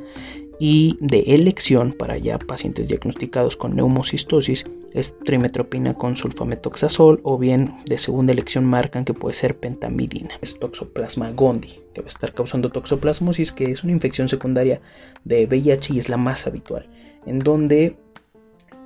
y 0.58 0.98
de 1.00 1.20
elección 1.34 1.92
para 1.92 2.18
ya 2.18 2.36
pacientes 2.40 2.88
diagnosticados 2.88 3.56
con 3.56 3.76
neumocistosis 3.76 4.64
es 4.92 5.16
trimetropina 5.20 5.94
con 5.94 6.16
sulfametoxazol 6.16 7.20
o 7.22 7.38
bien 7.38 7.76
de 7.86 7.96
segunda 7.96 8.32
elección 8.32 8.64
marcan 8.64 9.04
que 9.04 9.14
puede 9.14 9.34
ser 9.34 9.56
pentamidina. 9.56 10.34
Es 10.40 10.58
toxoplasma 10.58 11.30
gondii 11.30 11.80
que 11.94 12.00
va 12.00 12.06
a 12.06 12.08
estar 12.08 12.34
causando 12.34 12.70
toxoplasmosis 12.70 13.52
que 13.52 13.70
es 13.70 13.84
una 13.84 13.92
infección 13.92 14.28
secundaria 14.28 14.80
de 15.24 15.46
VIH 15.46 15.94
y 15.94 16.00
es 16.00 16.08
la 16.08 16.16
más 16.16 16.48
habitual 16.48 16.88
en 17.24 17.38
donde 17.38 17.96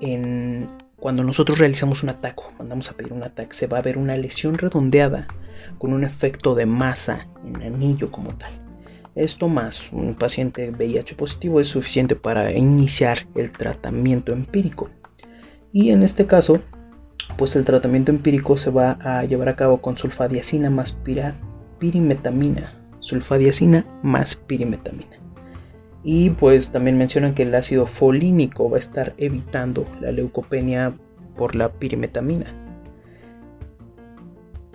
en, 0.02 0.68
cuando 0.98 1.24
nosotros 1.24 1.58
realizamos 1.58 2.02
un 2.02 2.10
ataque, 2.10 2.42
mandamos 2.58 2.90
a 2.90 2.94
pedir 2.98 3.14
un 3.14 3.22
ataque, 3.22 3.54
se 3.54 3.66
va 3.66 3.78
a 3.78 3.82
ver 3.82 3.96
una 3.96 4.14
lesión 4.16 4.58
redondeada 4.58 5.26
con 5.78 5.92
un 5.92 6.04
efecto 6.04 6.54
de 6.54 6.66
masa 6.66 7.28
en 7.44 7.62
anillo 7.62 8.10
como 8.10 8.34
tal. 8.34 8.52
Esto 9.14 9.48
más 9.48 9.82
un 9.92 10.14
paciente 10.14 10.70
VIH 10.70 11.14
positivo 11.14 11.58
es 11.58 11.68
suficiente 11.68 12.16
para 12.16 12.52
iniciar 12.52 13.26
el 13.34 13.50
tratamiento 13.50 14.32
empírico. 14.32 14.90
Y 15.72 15.90
en 15.90 16.02
este 16.02 16.26
caso, 16.26 16.60
pues 17.38 17.56
el 17.56 17.64
tratamiento 17.64 18.12
empírico 18.12 18.56
se 18.56 18.70
va 18.70 18.98
a 19.00 19.24
llevar 19.24 19.48
a 19.48 19.56
cabo 19.56 19.80
con 19.80 19.96
sulfadiacina 19.96 20.68
más 20.68 21.00
pirimetamina. 21.78 22.74
Sulfadiacina 23.00 23.86
más 24.02 24.34
pirimetamina. 24.34 25.16
Y 26.04 26.30
pues 26.30 26.70
también 26.70 26.98
mencionan 26.98 27.34
que 27.34 27.42
el 27.42 27.54
ácido 27.54 27.86
folínico 27.86 28.70
va 28.70 28.76
a 28.76 28.80
estar 28.80 29.14
evitando 29.16 29.86
la 30.00 30.12
leucopenia 30.12 30.94
por 31.36 31.56
la 31.56 31.72
pirimetamina. 31.72 32.65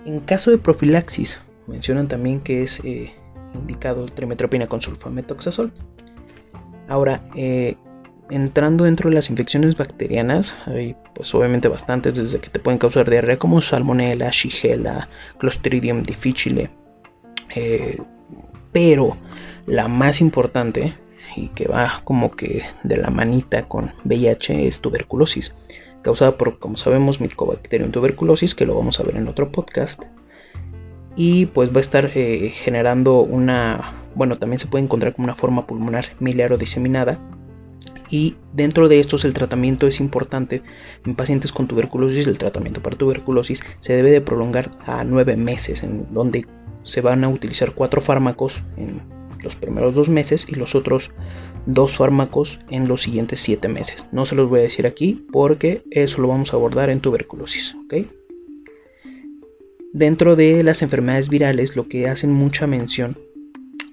En 0.06 0.20
caso 0.22 0.52
de 0.52 0.58
profilaxis, 0.58 1.40
mencionan 1.68 2.08
también 2.08 2.40
que 2.40 2.64
es 2.64 2.82
eh, 2.84 3.12
indicado 3.54 4.06
trimetropina 4.06 4.68
con 4.68 4.82
sulfametoxazol. 4.82 5.72
Ahora, 6.88 7.24
eh, 7.36 7.76
entrando 8.30 8.86
dentro 8.86 9.10
de 9.10 9.16
las 9.16 9.30
infecciones 9.30 9.78
bacterianas, 9.78 10.56
hay 10.66 10.96
pues 11.14 11.34
obviamente 11.36 11.68
bastantes, 11.68 12.16
desde 12.16 12.40
que 12.40 12.50
te 12.50 12.60
pueden 12.60 12.80
causar 12.80 13.10
diarrea 13.10 13.38
como 13.38 13.62
salmonella, 13.62 14.30
shigella, 14.32 15.10
clostridium 15.38 16.04
difficile. 16.04 16.70
Eh, 17.56 18.02
pero 18.72 19.18
la 19.68 19.88
más 19.88 20.22
importante 20.22 20.94
y 21.36 21.50
que 21.50 21.68
va 21.68 22.02
como 22.04 22.32
que 22.32 22.64
de 22.84 22.98
la 22.98 23.10
manita 23.10 23.68
con 23.68 23.92
VIH 24.06 24.68
es 24.68 24.80
tuberculosis, 24.80 25.54
causada 26.02 26.38
por, 26.38 26.60
como 26.60 26.78
sabemos, 26.78 27.22
Mycobacterium 27.22 27.92
tuberculosis, 27.92 28.56
que 28.56 28.66
lo 28.66 28.76
vamos 28.76 29.00
a 29.00 29.04
ver 29.04 29.18
en 29.18 29.28
otro 29.28 29.52
podcast 29.52 30.04
y 31.16 31.48
pues 31.48 31.72
va 31.72 31.78
a 31.78 31.82
estar 31.82 32.12
eh, 32.16 32.52
generando 32.54 33.20
una, 33.20 33.94
bueno, 34.16 34.38
también 34.38 34.60
se 34.60 34.68
puede 34.68 34.84
encontrar 34.84 35.14
como 35.14 35.26
una 35.26 35.36
forma 35.36 35.68
pulmonar 35.68 36.06
miliar 36.20 36.54
o 36.54 36.58
diseminada. 36.58 37.20
Y 38.10 38.36
dentro 38.54 38.90
de 38.90 39.00
estos 39.00 39.24
el 39.24 39.34
tratamiento 39.34 39.88
es 39.88 40.02
importante. 40.02 40.64
En 41.06 41.16
pacientes 41.16 41.54
con 41.54 41.68
tuberculosis, 41.68 42.28
el 42.28 42.38
tratamiento 42.38 42.82
para 42.82 42.98
tuberculosis 42.98 43.64
se 43.80 43.94
debe 43.94 44.12
de 44.12 44.20
prolongar 44.20 44.70
a 44.86 45.04
nueve 45.06 45.38
meses, 45.38 45.84
en 45.84 46.14
donde 46.14 46.46
se 46.84 47.00
van 47.00 47.24
a 47.24 47.30
utilizar 47.30 47.74
cuatro 47.74 48.02
fármacos 48.02 48.64
en 48.76 49.00
los 49.42 49.56
primeros 49.56 49.96
dos 49.96 50.10
meses 50.10 50.48
y 50.50 50.56
los 50.56 50.76
otros 50.76 51.12
dos 51.66 51.96
fármacos 51.96 52.60
en 52.70 52.88
los 52.88 53.02
siguientes 53.02 53.40
siete 53.40 53.68
meses. 53.68 54.10
No 54.12 54.26
se 54.26 54.36
los 54.36 54.50
voy 54.50 54.60
a 54.60 54.64
decir 54.64 54.86
aquí 54.88 55.26
porque 55.32 55.84
eso 55.92 56.22
lo 56.22 56.28
vamos 56.28 56.54
a 56.54 56.56
abordar 56.56 56.90
en 56.90 57.00
tuberculosis. 57.02 57.76
Dentro 59.94 60.36
de 60.36 60.64
las 60.64 60.82
enfermedades 60.82 61.30
virales 61.30 61.76
lo 61.76 61.88
que 61.88 62.08
hacen 62.08 62.32
mucha 62.32 62.68
mención 62.68 63.18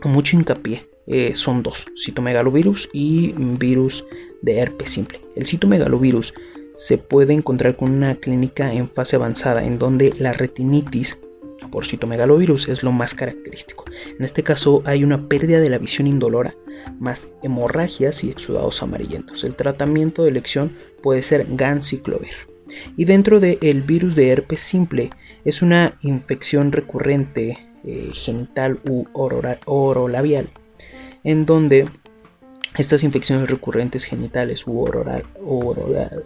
o 0.03 0.09
mucho 0.09 0.37
hincapié 0.37 0.89
eh, 1.07 1.35
son 1.35 1.63
dos, 1.63 1.87
citomegalovirus 1.97 2.89
y 2.93 3.33
virus 3.33 4.05
de 4.43 4.59
herpes 4.59 4.91
simple. 4.91 5.21
El 5.35 5.47
citomegalovirus 5.47 6.35
se 6.77 6.99
puede 6.99 7.33
encontrar 7.35 7.77
con 7.77 7.91
una 7.91 8.15
clínica 8.15 8.73
en 8.73 8.89
fase 8.89 9.17
avanzada 9.17 9.65
en 9.65 9.79
donde 9.79 10.15
la 10.19 10.33
retinitis 10.33 11.19
por 11.71 11.87
citomegalovirus 11.87 12.69
es 12.69 12.83
lo 12.83 12.93
más 12.93 13.15
característico. 13.15 13.85
En 14.19 14.25
este 14.25 14.43
caso 14.43 14.83
hay 14.85 15.05
una 15.05 15.29
pérdida 15.29 15.61
de 15.61 15.71
la 15.71 15.79
visión 15.79 16.07
indolora, 16.07 16.55
más 16.99 17.29
hemorragias 17.43 18.25
y 18.25 18.31
exudados 18.31 18.83
amarillentos. 18.83 19.45
El 19.45 19.55
tratamiento 19.55 20.23
de 20.23 20.31
elección 20.31 20.77
puede 21.03 21.23
ser 21.23 21.47
ganciclovir. 21.49 22.35
Y 22.97 23.05
dentro 23.05 23.41
del 23.41 23.83
virus 23.83 24.15
de 24.15 24.31
herpes 24.31 24.61
simple 24.61 25.11
es 25.45 25.63
una 25.63 25.95
infección 26.03 26.73
recurrente 26.73 27.59
eh, 27.85 28.11
genital 28.13 28.79
u 28.89 29.07
orolabial, 29.13 30.49
en 31.25 31.47
donde 31.47 31.89
estas 32.77 33.03
infecciones 33.03 33.49
recurrentes 33.49 34.05
genitales 34.05 34.67
u 34.67 34.81
oral, 34.81 35.25
oral 35.45 36.23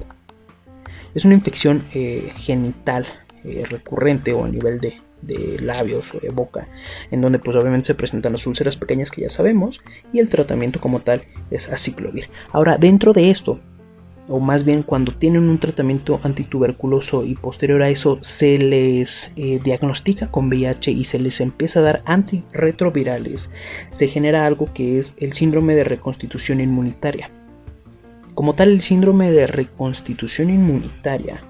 es 1.15 1.25
una 1.25 1.35
infección 1.35 1.85
eh, 1.95 2.33
genital 2.37 3.07
eh, 3.45 3.65
recurrente 3.69 4.33
o 4.33 4.45
a 4.45 4.49
nivel 4.49 4.81
de, 4.81 4.99
de, 5.23 5.59
labios 5.61 6.15
o 6.15 6.21
de 6.21 6.31
boca, 6.31 6.69
en 7.11 7.21
donde 7.21 7.39
pues 7.39 7.57
obviamente 7.57 7.87
se 7.87 7.95
presentan 7.95 8.33
las 8.33 8.47
úlceras 8.47 8.77
pequeñas 8.77 9.11
que 9.11 9.23
ya 9.23 9.31
sabemos 9.31 9.81
y 10.13 10.19
el 10.19 10.29
tratamiento 10.29 10.81
como 10.81 11.01
tal 11.01 11.23
es 11.51 11.69
aciclovir. 11.69 12.29
Ahora, 12.53 12.79
dentro 12.79 13.13
de 13.13 13.31
esto, 13.31 13.61
o 14.29 14.41
más 14.41 14.65
bien 14.65 14.83
cuando 14.83 15.15
tienen 15.15 15.49
un 15.49 15.59
tratamiento 15.59 16.21
antituberculoso 16.23 17.25
y 17.25 17.35
posterior 17.35 17.83
a 17.83 17.89
eso 17.89 18.19
se 18.21 18.59
les 18.59 19.33
eh, 19.37 19.61
diagnostica 19.63 20.31
con 20.31 20.49
VIH 20.49 20.91
y 20.93 21.05
se 21.05 21.19
les 21.19 21.41
empieza 21.41 21.81
a 21.81 21.83
dar 21.83 22.03
antirretrovirales, 22.05 23.51
se 23.91 24.09
genera 24.09 24.47
algo 24.47 24.73
que 24.73 24.99
es 24.99 25.15
el 25.19 25.33
síndrome 25.33 25.75
de 25.75 25.85
reconstitución 25.85 26.61
inmunitaria. 26.61 27.31
Como 28.35 28.55
tal, 28.55 28.71
el 28.71 28.81
síndrome 28.81 29.31
de 29.31 29.47
reconstitución 29.47 30.49
inmunitaria 30.49 31.45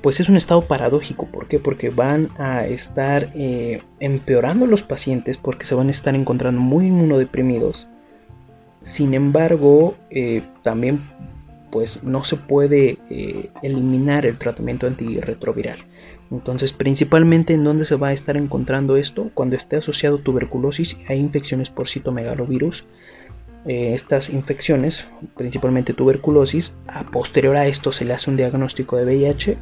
pues 0.00 0.20
es 0.20 0.28
un 0.28 0.36
estado 0.36 0.62
paradójico. 0.62 1.26
¿Por 1.26 1.48
qué? 1.48 1.58
Porque 1.58 1.90
van 1.90 2.30
a 2.38 2.66
estar 2.66 3.30
eh, 3.34 3.82
empeorando 4.00 4.66
los 4.66 4.82
pacientes 4.82 5.36
porque 5.36 5.66
se 5.66 5.74
van 5.74 5.88
a 5.88 5.90
estar 5.90 6.14
encontrando 6.14 6.60
muy 6.60 6.86
inmunodeprimidos 6.86 7.88
sin 8.86 9.14
embargo, 9.14 9.96
eh, 10.10 10.42
también 10.62 11.00
pues 11.72 12.04
no 12.04 12.22
se 12.22 12.36
puede 12.36 12.98
eh, 13.10 13.50
eliminar 13.60 14.24
el 14.26 14.38
tratamiento 14.38 14.86
antirretroviral. 14.86 15.78
Entonces, 16.30 16.72
principalmente 16.72 17.52
en 17.52 17.64
dónde 17.64 17.84
se 17.84 17.96
va 17.96 18.08
a 18.08 18.12
estar 18.12 18.36
encontrando 18.36 18.96
esto, 18.96 19.32
cuando 19.34 19.56
esté 19.56 19.74
asociado 19.74 20.18
tuberculosis, 20.18 20.96
hay 21.08 21.18
infecciones 21.18 21.68
por 21.68 21.88
citomegalovirus. 21.88 22.84
Eh, 23.66 23.94
estas 23.94 24.30
infecciones, 24.30 25.08
principalmente 25.36 25.92
tuberculosis, 25.92 26.72
a 26.86 27.04
posterior 27.10 27.56
a 27.56 27.66
esto 27.66 27.90
se 27.90 28.04
le 28.04 28.14
hace 28.14 28.30
un 28.30 28.36
diagnóstico 28.36 28.96
de 28.96 29.04
VIH 29.04 29.56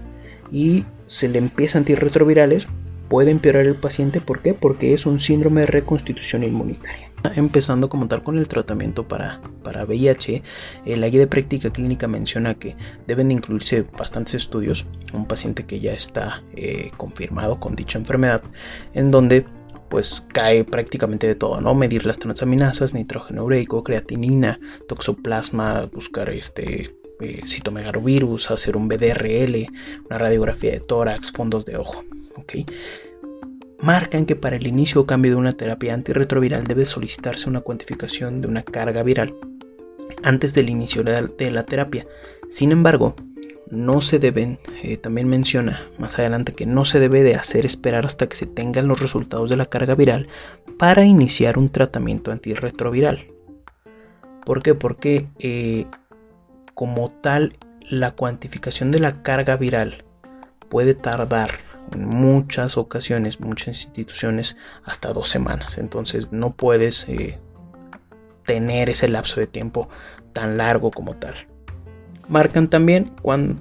y 0.53 0.85
se 1.07 1.29
le 1.29 1.39
empieza 1.39 1.79
antirretrovirales, 1.79 2.69
puede 3.09 3.31
empeorar 3.31 3.65
el 3.65 3.77
paciente. 3.77 4.21
¿Por 4.21 4.41
qué? 4.41 4.53
Porque 4.53 4.93
es 4.93 5.07
un 5.07 5.21
síndrome 5.21 5.63
de 5.63 5.67
reconstitución 5.69 6.43
inmunitaria. 6.43 7.11
Empezando 7.37 7.89
como 7.89 8.07
tal 8.07 8.23
con 8.23 8.37
el 8.37 8.49
tratamiento 8.49 9.09
para, 9.09 9.41
para 9.63 9.85
VIH, 9.85 10.43
la 10.85 11.09
guía 11.09 11.21
de 11.21 11.27
práctica 11.27 11.71
clínica 11.71 12.07
menciona 12.07 12.55
que 12.55 12.77
deben 13.07 13.29
de 13.29 13.35
incluirse 13.35 13.87
bastantes 13.97 14.35
estudios, 14.35 14.85
un 15.15 15.27
paciente 15.27 15.65
que 15.65 15.81
ya 15.81 15.95
está 15.95 16.43
eh, 16.55 16.91
confirmado 16.99 17.59
con 17.59 17.77
dicha 17.77 17.99
enfermedad, 17.99 18.43
en 18.93 19.11
donde 19.11 19.47
pues 19.95 20.25
cae 20.33 20.65
prácticamente 20.65 21.29
de 21.29 21.37
todo, 21.37 21.61
¿no? 21.61 21.73
Medir 21.73 22.05
las 22.05 22.19
transaminasas, 22.19 22.95
nitrógeno 22.95 23.45
ureico, 23.45 23.85
creatinina, 23.85 24.59
toxoplasma, 24.89 25.85
buscar 25.85 26.31
este 26.31 26.97
eh, 27.21 27.43
citomegalovirus, 27.47 28.51
hacer 28.51 28.77
un 28.77 28.89
BDRL, 28.89 29.69
una 30.07 30.19
radiografía 30.19 30.73
de 30.73 30.81
tórax, 30.81 31.31
fondos 31.31 31.65
de 31.65 31.77
ojo, 31.77 32.03
¿ok? 32.35 32.55
marcan 33.83 34.27
que 34.27 34.35
para 34.35 34.57
el 34.57 34.67
inicio 34.67 35.03
o 35.03 35.07
cambio 35.07 35.31
de 35.31 35.37
una 35.37 35.53
terapia 35.53 35.95
antirretroviral 35.95 36.65
debe 36.65 36.87
solicitarse 36.87 37.49
una 37.49 37.61
cuantificación 37.61 38.41
de 38.41 38.49
una 38.49 38.63
carga 38.63 39.05
viral 39.05 39.37
antes 40.25 40.55
del 40.55 40.71
inicio 40.71 41.05
de 41.05 41.51
la 41.53 41.67
terapia. 41.67 42.05
Sin 42.49 42.73
embargo, 42.73 43.15
no 43.71 44.01
se 44.01 44.19
deben, 44.19 44.59
eh, 44.83 44.97
también 44.97 45.29
menciona 45.29 45.89
más 45.99 46.19
adelante 46.19 46.55
que 46.55 46.67
no 46.67 46.85
se 46.85 47.01
debe 47.01 47.23
de 47.23 47.35
hacer 47.35 47.67
esperar 47.67 48.07
hasta 48.07 48.27
que 48.27 48.37
se 48.37 48.47
tengan 48.47 48.89
los 48.89 49.01
resultados 49.01 49.51
de 49.51 49.57
la 49.57 49.65
carga 49.65 49.95
viral 49.95 50.29
para 50.79 51.05
iniciar 51.05 51.59
un 51.59 51.71
tratamiento 51.71 52.31
antirretroviral. 52.31 53.27
¿Por 54.45 54.63
qué? 54.63 54.75
Porque 54.75 55.29
eh, 55.39 55.87
como 56.75 57.11
tal 57.11 57.57
la 57.81 58.13
cuantificación 58.13 58.91
de 58.91 59.01
la 59.01 59.23
carga 59.23 59.57
viral 59.57 60.05
puede 60.69 60.95
tardar 60.95 61.51
en 61.93 62.07
muchas 62.07 62.77
ocasiones, 62.77 63.41
muchas 63.41 63.85
instituciones, 63.85 64.57
hasta 64.85 65.13
dos 65.13 65.29
semanas. 65.29 65.79
Entonces 65.79 66.33
no 66.33 66.55
puedes 66.55 67.09
eh, 67.09 67.39
tener 68.45 68.91
ese 68.91 69.09
lapso 69.09 69.41
de 69.41 69.47
tiempo 69.47 69.89
tan 70.33 70.57
largo 70.57 70.91
como 70.91 71.15
tal. 71.17 71.35
Marcan 72.29 72.69
también 72.69 73.13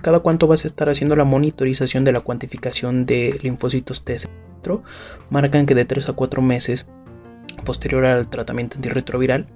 cada 0.02 0.20
cuánto 0.20 0.48
vas 0.48 0.64
a 0.64 0.68
estar 0.68 0.90
haciendo 0.90 1.16
la 1.16 1.26
monitorización 1.26 2.04
de 2.04 2.12
la 2.12 2.22
cuantificación 2.22 3.06
de 3.06 3.40
linfocitos 3.42 4.04
T. 4.06 4.16
Marcan 5.30 5.66
que 5.66 5.76
de 5.76 5.86
3 5.86 6.10
a 6.10 6.14
4 6.14 6.42
meses 6.42 6.90
posterior 7.66 8.06
al 8.06 8.30
tratamiento 8.30 8.78
antirretroviral 8.78 9.48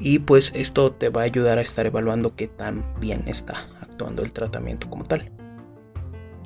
y 0.00 0.18
pues 0.18 0.52
esto 0.54 0.92
te 0.92 1.08
va 1.08 1.22
a 1.22 1.24
ayudar 1.24 1.58
a 1.58 1.62
estar 1.62 1.86
evaluando 1.86 2.34
qué 2.34 2.48
tan 2.48 2.84
bien 3.00 3.24
está 3.26 3.68
actuando 3.80 4.22
el 4.22 4.32
tratamiento 4.32 4.90
como 4.90 5.04
tal. 5.04 5.30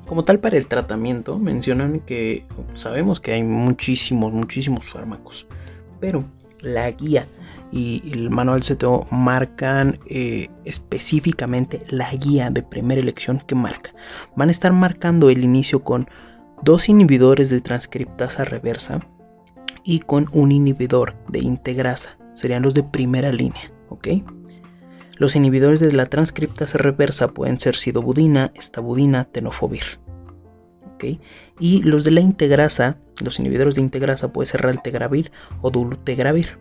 Como 0.05 0.23
tal, 0.23 0.39
para 0.39 0.57
el 0.57 0.67
tratamiento 0.67 1.37
mencionan 1.37 1.99
que 1.99 2.45
sabemos 2.75 3.19
que 3.19 3.33
hay 3.33 3.43
muchísimos, 3.43 4.31
muchísimos 4.31 4.87
fármacos, 4.87 5.47
pero 5.99 6.23
la 6.61 6.89
guía 6.91 7.27
y 7.71 8.01
el 8.11 8.29
manual 8.29 8.61
CTO 8.61 9.07
marcan 9.11 9.95
eh, 10.07 10.49
específicamente 10.65 11.83
la 11.89 12.13
guía 12.13 12.49
de 12.49 12.63
primera 12.63 13.01
elección 13.01 13.39
que 13.39 13.55
marca. 13.55 13.93
Van 14.35 14.47
a 14.47 14.51
estar 14.51 14.73
marcando 14.73 15.29
el 15.29 15.43
inicio 15.43 15.83
con 15.83 16.09
dos 16.63 16.89
inhibidores 16.89 17.49
de 17.49 17.61
transcriptasa 17.61 18.45
reversa 18.45 19.01
y 19.83 19.99
con 19.99 20.29
un 20.31 20.51
inhibidor 20.51 21.15
de 21.27 21.39
integrasa. 21.39 22.17
Serían 22.33 22.63
los 22.63 22.73
de 22.73 22.83
primera 22.83 23.31
línea, 23.31 23.71
¿ok? 23.89 24.07
Los 25.17 25.35
inhibidores 25.35 25.79
de 25.79 25.91
la 25.93 26.05
transcriptasa 26.05 26.77
reversa 26.77 27.29
pueden 27.29 27.59
ser 27.59 27.75
sidobudina, 27.75 28.51
estabudina, 28.55 29.25
tenofovir. 29.25 29.99
Y 31.59 31.83
los 31.83 32.03
de 32.03 32.11
la 32.11 32.21
integrasa, 32.21 32.97
los 33.23 33.39
inhibidores 33.39 33.75
de 33.75 33.81
integrasa 33.81 34.31
puede 34.31 34.47
ser 34.47 34.61
raltegravir 34.61 35.31
o 35.61 35.69
dolutegravir. 35.69 36.59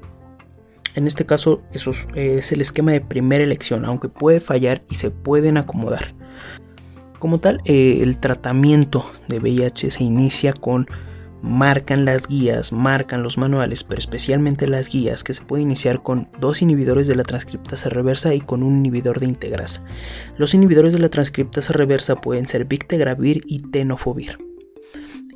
En 0.97 1.07
este 1.07 1.27
caso, 1.27 1.63
eso 1.73 1.93
es 2.15 2.53
el 2.53 2.61
esquema 2.63 2.91
de 2.91 3.03
primera 3.03 3.45
elección, 3.45 3.85
aunque 3.85 4.09
puede 4.09 4.41
fallar 4.41 4.83
y 4.91 4.95
se 4.95 5.11
pueden 5.11 5.59
acomodar. 5.59 6.15
Como 7.19 7.39
tal, 7.39 7.61
eh, 7.67 7.99
el 8.01 8.19
tratamiento 8.19 9.05
de 9.29 9.39
VIH 9.39 9.91
se 9.91 10.05
inicia 10.05 10.55
con 10.55 10.89
marcan 11.43 12.07
las 12.07 12.29
guías, 12.29 12.73
marcan 12.73 13.23
los 13.23 13.37
manuales, 13.37 13.85
pero 13.85 13.99
especialmente 13.99 14.67
las 14.67 14.89
guías 14.89 15.23
que 15.23 15.35
se 15.35 15.43
puede 15.43 15.63
iniciar 15.63 16.03
con 16.03 16.31
dos 16.41 16.63
inhibidores 16.63 17.07
de 17.07 17.15
la 17.15 17.25
transcriptasa 17.25 17.91
reversa 17.91 18.35
y 18.35 18.41
con 18.41 18.63
un 18.63 18.79
inhibidor 18.79 19.21
de 19.21 19.27
integrasa. 19.27 19.85
Los 20.39 20.55
inhibidores 20.55 20.95
de 20.95 20.99
la 20.99 21.11
transcriptasa 21.11 21.75
reversa 21.75 22.17
pueden 22.23 22.49
ser 22.49 22.65
Victegravir 22.65 23.43
y 23.47 23.61
Tenofovir. 23.71 24.46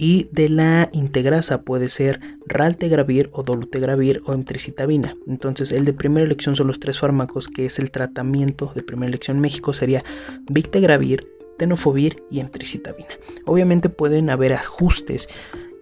Y 0.02 0.30
de 0.32 0.48
la 0.48 0.88
integrasa 0.94 1.60
puede 1.60 1.90
ser 1.90 2.20
Raltegravir 2.46 3.28
o 3.34 3.42
Dolutegravir 3.42 4.22
o 4.24 4.32
Emtricitabina. 4.32 5.14
Entonces, 5.26 5.72
el 5.72 5.84
de 5.84 5.92
primera 5.92 6.24
elección 6.24 6.56
son 6.56 6.68
los 6.68 6.80
tres 6.80 6.98
fármacos 6.98 7.48
que 7.48 7.66
es 7.66 7.78
el 7.78 7.90
tratamiento 7.90 8.72
de 8.74 8.82
primera 8.82 9.10
elección 9.10 9.36
en 9.36 9.42
México 9.42 9.74
sería 9.74 10.02
Victegravir, 10.50 11.28
Tenofovir 11.58 12.22
y 12.30 12.40
Emtricitabina. 12.40 13.10
Obviamente 13.44 13.90
pueden 13.90 14.30
haber 14.30 14.54
ajustes 14.54 15.28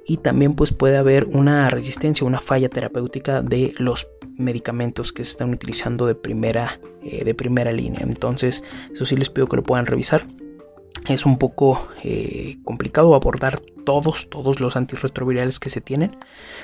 y 0.05 0.17
también 0.17 0.55
pues 0.55 0.73
puede 0.73 0.97
haber 0.97 1.27
una 1.27 1.71
resistencia, 1.71 2.27
una 2.27 2.41
falla 2.41 2.69
terapéutica 2.69 3.41
de 3.41 3.73
los 3.79 4.09
medicamentos 4.37 5.13
que 5.13 5.23
se 5.23 5.31
están 5.31 5.55
utilizando 5.55 6.09
de 6.09 6.17
primera, 6.17 6.81
eh, 7.05 7.25
de 7.25 7.35
primera 7.37 7.71
línea. 7.71 8.01
Entonces, 8.03 8.65
eso 8.93 9.07
sí 9.07 9.17
les 9.17 9.31
pido 9.31 9.47
que 9.47 9.59
lo 9.59 9.63
puedan 9.63 9.87
revisar. 9.87 10.27
Es 11.07 11.25
un 11.27 11.39
poco 11.39 11.89
eh, 12.03 12.59
complicado 12.65 13.15
abordar 13.15 13.61
todos, 13.85 14.29
todos 14.29 14.61
los 14.61 14.77
antirretrovirales 14.77 15.59
que 15.59 15.71
se 15.71 15.81
tienen. 15.81 16.11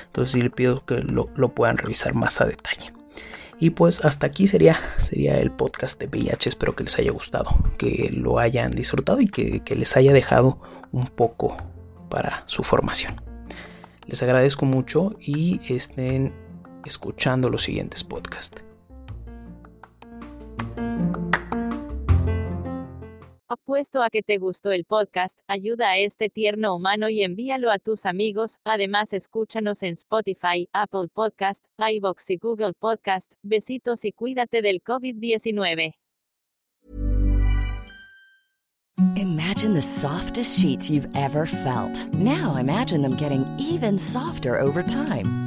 Entonces 0.07 0.33
sí 0.33 0.41
les 0.41 0.51
pido 0.51 0.85
que 0.85 1.01
lo, 1.01 1.27
puedan 1.49 1.77
revisar 1.77 2.13
más 2.13 2.41
a 2.41 2.45
detalle. 2.45 2.93
Y 3.59 3.71
pues 3.71 4.03
hasta 4.03 4.27
aquí 4.27 4.47
sería, 4.47 4.79
sería 4.97 5.39
el 5.39 5.49
podcast 5.49 5.99
de 5.99 6.07
VIH. 6.07 6.49
Espero 6.49 6.75
que 6.75 6.83
les 6.83 6.99
haya 6.99 7.11
gustado, 7.11 7.51
que 7.77 8.09
lo 8.11 8.37
hayan 8.37 8.71
disfrutado 8.71 9.21
y 9.21 9.27
que, 9.27 9.61
que 9.61 9.75
les 9.75 9.95
haya 9.95 10.13
dejado 10.13 10.59
un 10.91 11.07
poco 11.07 11.57
para 12.09 12.43
su 12.47 12.63
formación. 12.63 13.21
Les 14.05 14.21
agradezco 14.21 14.65
mucho 14.65 15.15
y 15.19 15.59
estén 15.73 16.33
escuchando 16.85 17.49
los 17.49 17.63
siguientes 17.63 18.03
podcasts. 18.03 18.64
Apuesto 23.55 24.03
a 24.03 24.09
que 24.09 24.21
te 24.21 24.37
gustó 24.37 24.73
el 24.73 24.83
podcast, 24.83 25.39
ayuda 25.47 25.91
a 25.91 25.97
este 25.97 26.29
tierno 26.29 26.75
humano 26.75 27.07
y 27.07 27.23
envíalo 27.23 27.71
a 27.71 27.79
tus 27.79 28.05
amigos. 28.05 28.57
Además, 28.65 29.13
escúchanos 29.13 29.81
en 29.81 29.93
Spotify, 29.93 30.67
Apple 30.73 31.07
Podcast, 31.07 31.63
iBox 31.77 32.31
y 32.31 32.37
Google 32.37 32.73
Podcast. 32.73 33.31
Besitos 33.43 34.03
y 34.03 34.11
cuídate 34.11 34.61
del 34.61 34.83
COVID-19. 34.83 35.93
Imagine 39.15 39.73
the 39.73 39.81
softest 39.81 40.59
sheets 40.59 40.89
you've 40.89 41.07
ever 41.15 41.45
felt. 41.45 42.13
Now 42.13 42.57
imagine 42.57 43.01
them 43.01 43.15
getting 43.15 43.45
even 43.57 43.97
softer 43.97 44.59
over 44.59 44.83
time. 44.83 45.44